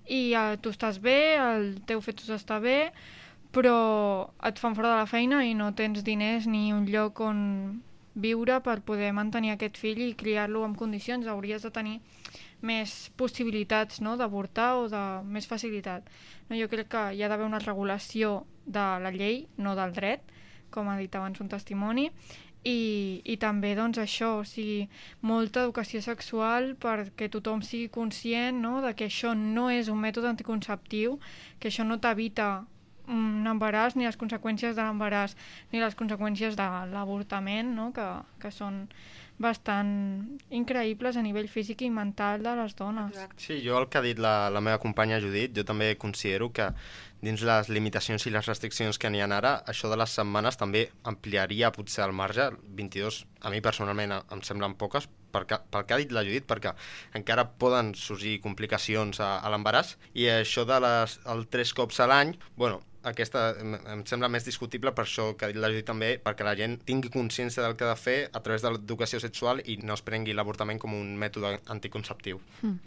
[0.08, 2.92] i eh, tu estàs bé, el teu fetus està bé,
[3.58, 7.38] però et fan fora de la feina i no tens diners ni un lloc on
[8.14, 11.26] viure per poder mantenir aquest fill i criar-lo en condicions.
[11.26, 11.96] Hauries de tenir
[12.62, 14.16] més possibilitats no?
[14.18, 16.06] d'avortar o de més facilitat.
[16.48, 20.22] No, jo crec que hi ha d'haver una regulació de la llei, no del dret,
[20.70, 22.08] com ha dit abans un testimoni,
[22.66, 22.78] i,
[23.24, 24.88] i també doncs això, o sigui,
[25.22, 28.78] molta educació sexual perquè tothom sigui conscient no?
[28.84, 31.18] de que això no és un mètode anticonceptiu,
[31.58, 32.66] que això no t'evita
[33.08, 35.36] un embaràs, ni les conseqüències de l'embaràs,
[35.72, 37.90] ni les conseqüències de l'avortament, no?
[37.96, 38.06] que,
[38.42, 38.86] que són
[39.38, 39.90] bastant
[40.50, 43.14] increïbles a nivell físic i mental de les dones.
[43.38, 46.66] Sí, jo el que ha dit la, la meva companya Judit, jo també considero que
[47.22, 50.88] dins les limitacions i les restriccions que n'hi ha ara, això de les setmanes també
[51.06, 52.50] ampliaria potser el marge.
[52.78, 56.46] 22, a mi personalment em- em semblen poques, perquè, pel que ha dit la Judit,
[56.46, 56.74] perquè
[57.14, 62.06] encara poden sorgir complicacions a, a l'embaràs, i això de les, el tres cops a
[62.10, 65.86] l'any, bueno, aquesta em, em sembla més discutible per això que ha dit la Judit
[65.88, 69.20] també, perquè la gent tingui consciència del que ha de fer a través de l'educació
[69.22, 72.40] sexual i no es prengui l'avortament com un mètode anticonceptiu.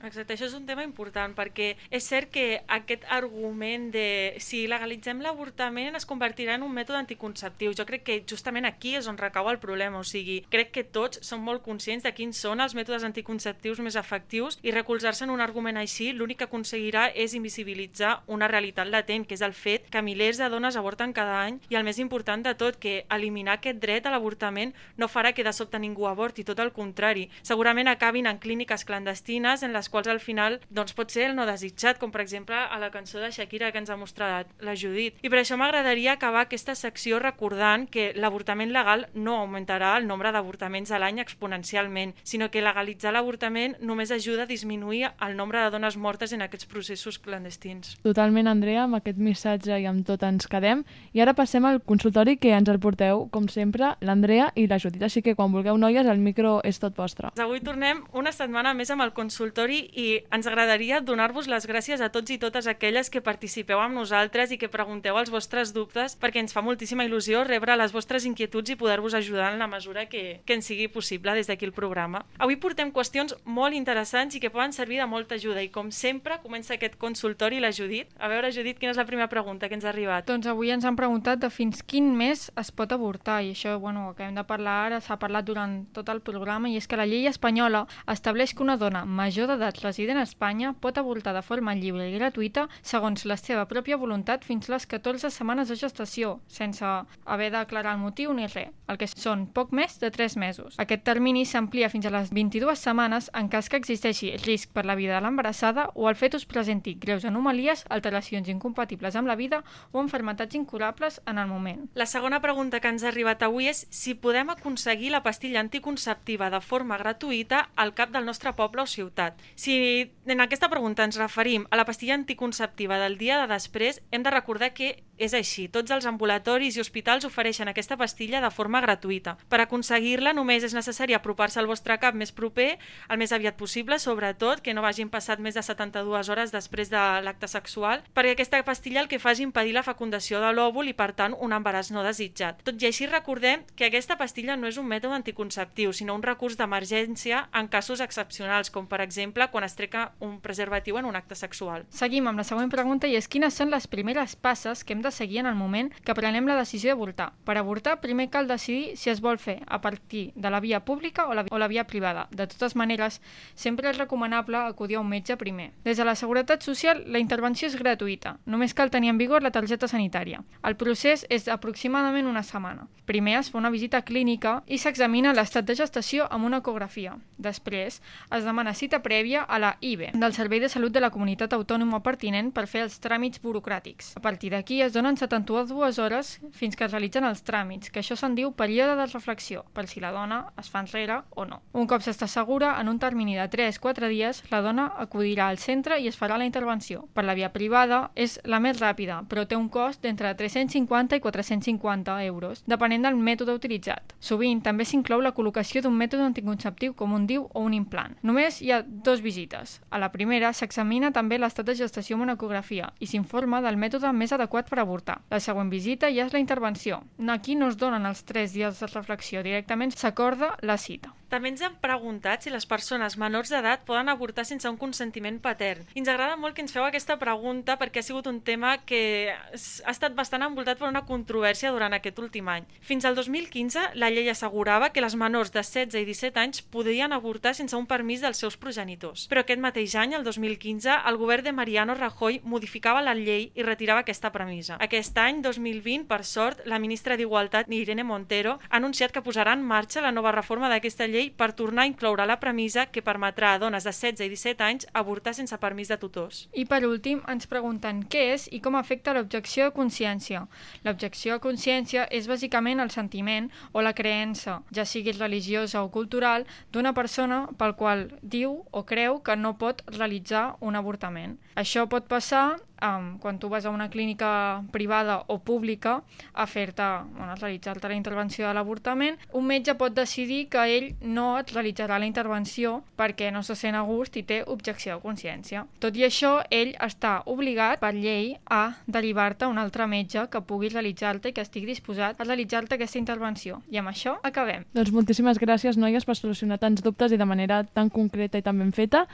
[0.03, 4.07] Exacte, això és un tema important perquè és cert que aquest argument de
[4.43, 7.76] si legalitzem l'avortament es convertirà en un mètode anticonceptiu.
[7.78, 11.22] Jo crec que justament aquí és on recau el problema, o sigui, crec que tots
[11.26, 15.41] som molt conscients de quins són els mètodes anticonceptius més efectius i recolzar-se en un
[15.41, 20.01] argument així l'únic que aconseguirà és invisibilitzar una realitat latent, que és el fet que
[20.02, 23.82] milers de dones avorten cada any i el més important de tot, que eliminar aquest
[23.82, 27.28] dret a l'avortament no farà que de sobte ningú avorti, tot el contrari.
[27.41, 31.45] Segurament acabin en clíniques clandestines en les quals al final doncs, pot ser el no
[31.49, 35.20] desitjat, com per exemple a la cançó de Shakira que ens ha mostrat la Judit.
[35.22, 40.32] I per això m'agradaria acabar aquesta secció recordant que l'avortament legal no augmentarà el nombre
[40.32, 45.70] d'avortaments a l'any exponencialment, sinó que legalitzar l'avortament només ajuda a disminuir el nombre de
[45.74, 47.97] dones mortes en aquests processos clandestins.
[48.06, 50.83] Totalment, Andrea, amb aquest missatge i amb tot ens quedem.
[51.13, 55.03] I ara passem al consultori que ens el porteu, com sempre, l'Andrea i la Judit.
[55.03, 57.33] Així que quan vulgueu, noies, el micro és tot vostre.
[57.41, 62.11] Avui tornem una setmana més amb el consultori i ens agradaria donar-vos les gràcies a
[62.13, 66.41] tots i totes aquelles que participeu amb nosaltres i que pregunteu els vostres dubtes perquè
[66.41, 70.41] ens fa moltíssima il·lusió rebre les vostres inquietuds i poder-vos ajudar en la mesura que,
[70.45, 72.23] que ens sigui possible des d'aquí el programa.
[72.39, 76.39] Avui portem qüestions molt interessants i que poden servir de molta ajuda i com sempre
[76.43, 78.09] comença aquest consultori la Judit.
[78.19, 80.27] A veure, Judit, quina és la primera pregunta que ens ha arribat?
[80.27, 84.11] Doncs avui ens han preguntat de fins quin mes es pot avortar i això, bueno,
[84.17, 87.07] que hem de parlar ara s'ha parlat durant tot el programa i és que la
[87.09, 91.75] llei espanyola estableix que una dona major d'edat resident a Espanya pot avortar de forma
[91.75, 96.86] lliure i gratuïta segons la seva pròpia voluntat fins les 14 setmanes de gestació, sense
[96.86, 100.77] haver de declarar el motiu ni res, el que són poc més de 3 mesos.
[100.82, 104.95] Aquest termini s'amplia fins a les 22 setmanes en cas que existeixi risc per la
[104.95, 110.01] vida de l'embarassada o el fetus presenti greus anomalies, alteracions incompatibles amb la vida o
[110.01, 111.88] enfermetats incurables en el moment.
[111.95, 116.49] La segona pregunta que ens ha arribat avui és si podem aconseguir la pastilla anticonceptiva
[116.49, 119.39] de forma gratuïta al cap del nostre poble o ciutat.
[119.55, 124.24] Si en aquesta pregunta ens referim a la pastilla anticonceptiva del dia de després, hem
[124.24, 125.67] de recordar que és així.
[125.69, 129.36] Tots els ambulatoris i hospitals ofereixen aquesta pastilla de forma gratuïta.
[129.49, 132.72] Per aconseguir-la només és necessari apropar-se al vostre cap més proper
[133.07, 137.03] el més aviat possible, sobretot que no vagin passat més de 72 hores després de
[137.22, 140.95] l'acte sexual, perquè aquesta pastilla el que fa és impedir la fecundació de l'òvul i,
[140.97, 142.64] per tant, un embaràs no desitjat.
[142.66, 146.57] Tot i així, recordem que aquesta pastilla no és un mètode anticonceptiu, sinó un recurs
[146.57, 151.38] d'emergència en casos excepcionals, com per exemple quan es treca un preservatiu en un acte
[151.38, 151.86] sexual.
[151.93, 155.14] Seguim amb la següent pregunta i és quines són les primeres passes que hem de
[155.14, 157.32] seguir en el moment que prenem la decisió d'avortar.
[157.45, 161.28] Per avortar, primer cal decidir si es vol fer a partir de la via pública
[161.28, 162.28] o la, o la via privada.
[162.32, 163.22] De totes maneres,
[163.53, 165.72] sempre és recomanable acudir a un metge primer.
[165.84, 168.38] Des de la Seguretat Social, la intervenció és gratuïta.
[168.45, 170.41] Només cal tenir en vigor la targeta sanitària.
[170.64, 172.88] El procés és aproximadament una setmana.
[173.06, 177.18] Primer es fa una visita clínica i s'examina l'estat de gestació amb una ecografia.
[177.38, 177.99] Després,
[178.32, 181.99] es demana cita prèvia a la IBE, del Servei de Salut de la Comunitat Autònoma
[182.06, 184.14] pertinent per fer els tràmits burocràtics.
[184.16, 188.16] A partir d'aquí es donen 72 hores fins que es realitzen els tràmits, que això
[188.16, 191.62] se'n diu període de reflexió, per si la dona es fa enrere o no.
[191.74, 195.99] Un cop s'està segura, en un termini de 3-4 dies, la dona acudirà al centre
[195.99, 197.08] i es farà la intervenció.
[197.14, 201.23] Per la via privada és la més ràpida, però té un cost d'entre 350 i
[201.23, 204.15] 450 euros, depenent del mètode utilitzat.
[204.19, 208.17] Sovint també s'inclou la col·locació d'un mètode anticonceptiu com un DIU o un implant.
[208.21, 209.79] Només hi ha dos visites.
[209.89, 214.11] A la primera s'examina també l'estat de gestació amb una ecografia i s'informa del mètode
[214.13, 215.21] més adequat per avortar.
[215.29, 217.03] La següent visita ja és la intervenció.
[217.31, 221.15] Aquí no es donen els 3 dies de reflexió, directament s'acorda la cita.
[221.32, 225.86] També ens han preguntat si les persones menors d'edat poden avortar sense un consentiment patern.
[225.95, 229.32] I ens agrada molt que ens feu aquesta pregunta perquè ha sigut un tema que
[229.32, 232.67] ha estat bastant envoltat per una controvèrsia durant aquest últim any.
[232.84, 237.15] Fins al 2015, la llei assegurava que les menors de 16 i 17 anys podien
[237.15, 239.29] avortar sense un permís dels seus progenitors.
[239.32, 243.63] Però aquest mateix any, el 2015, el govern de Mariano Rajoy modificava la llei i
[243.63, 244.75] retirava aquesta premissa.
[244.84, 249.63] Aquest any, 2020, per sort, la ministra d'Igualtat, Irene Montero, ha anunciat que posarà en
[249.63, 253.59] marxa la nova reforma d'aquesta llei per tornar a incloure la premissa que permetrà a
[253.61, 256.47] dones de 16 i 17 anys avortar sense permís de tutors.
[256.53, 260.45] I per últim, ens pregunten què és i com afecta l'objecció de consciència.
[260.86, 266.47] L'objecció de consciència és bàsicament el sentiment o la creença, ja sigui religiosa o cultural,
[266.72, 271.38] d'una persona pel qual diu o creu que no pot realitzar un avortament.
[271.55, 276.01] Això pot passar um, quan tu vas a una clínica privada o pública
[276.34, 280.88] a fer-te, bueno, a realitzar-te la intervenció de l'avortament, un metge pot decidir que ell
[281.12, 285.03] no et realitzarà la intervenció perquè no se sent a gust i té objecció de
[285.03, 285.66] consciència.
[285.84, 290.41] Tot i això, ell està obligat per llei a derivar-te a un altre metge que
[290.47, 293.62] pugui realitzar-te i que estigui disposat a realitzar-te aquesta intervenció.
[293.70, 294.66] I amb això acabem.
[294.74, 298.59] Doncs moltíssimes gràcies, noies, per solucionar tants dubtes i de manera tan concreta i tan
[298.59, 299.05] ben feta.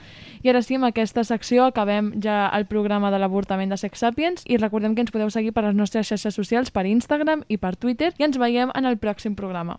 [0.42, 4.46] I ara sí, amb aquesta secció acabem ja el programa de l'avortament de Sex Sapiens
[4.46, 7.74] i recordem que ens podeu seguir per les nostres xarxes socials per Instagram i per
[7.76, 9.76] Twitter i ens veiem en el pròxim programa.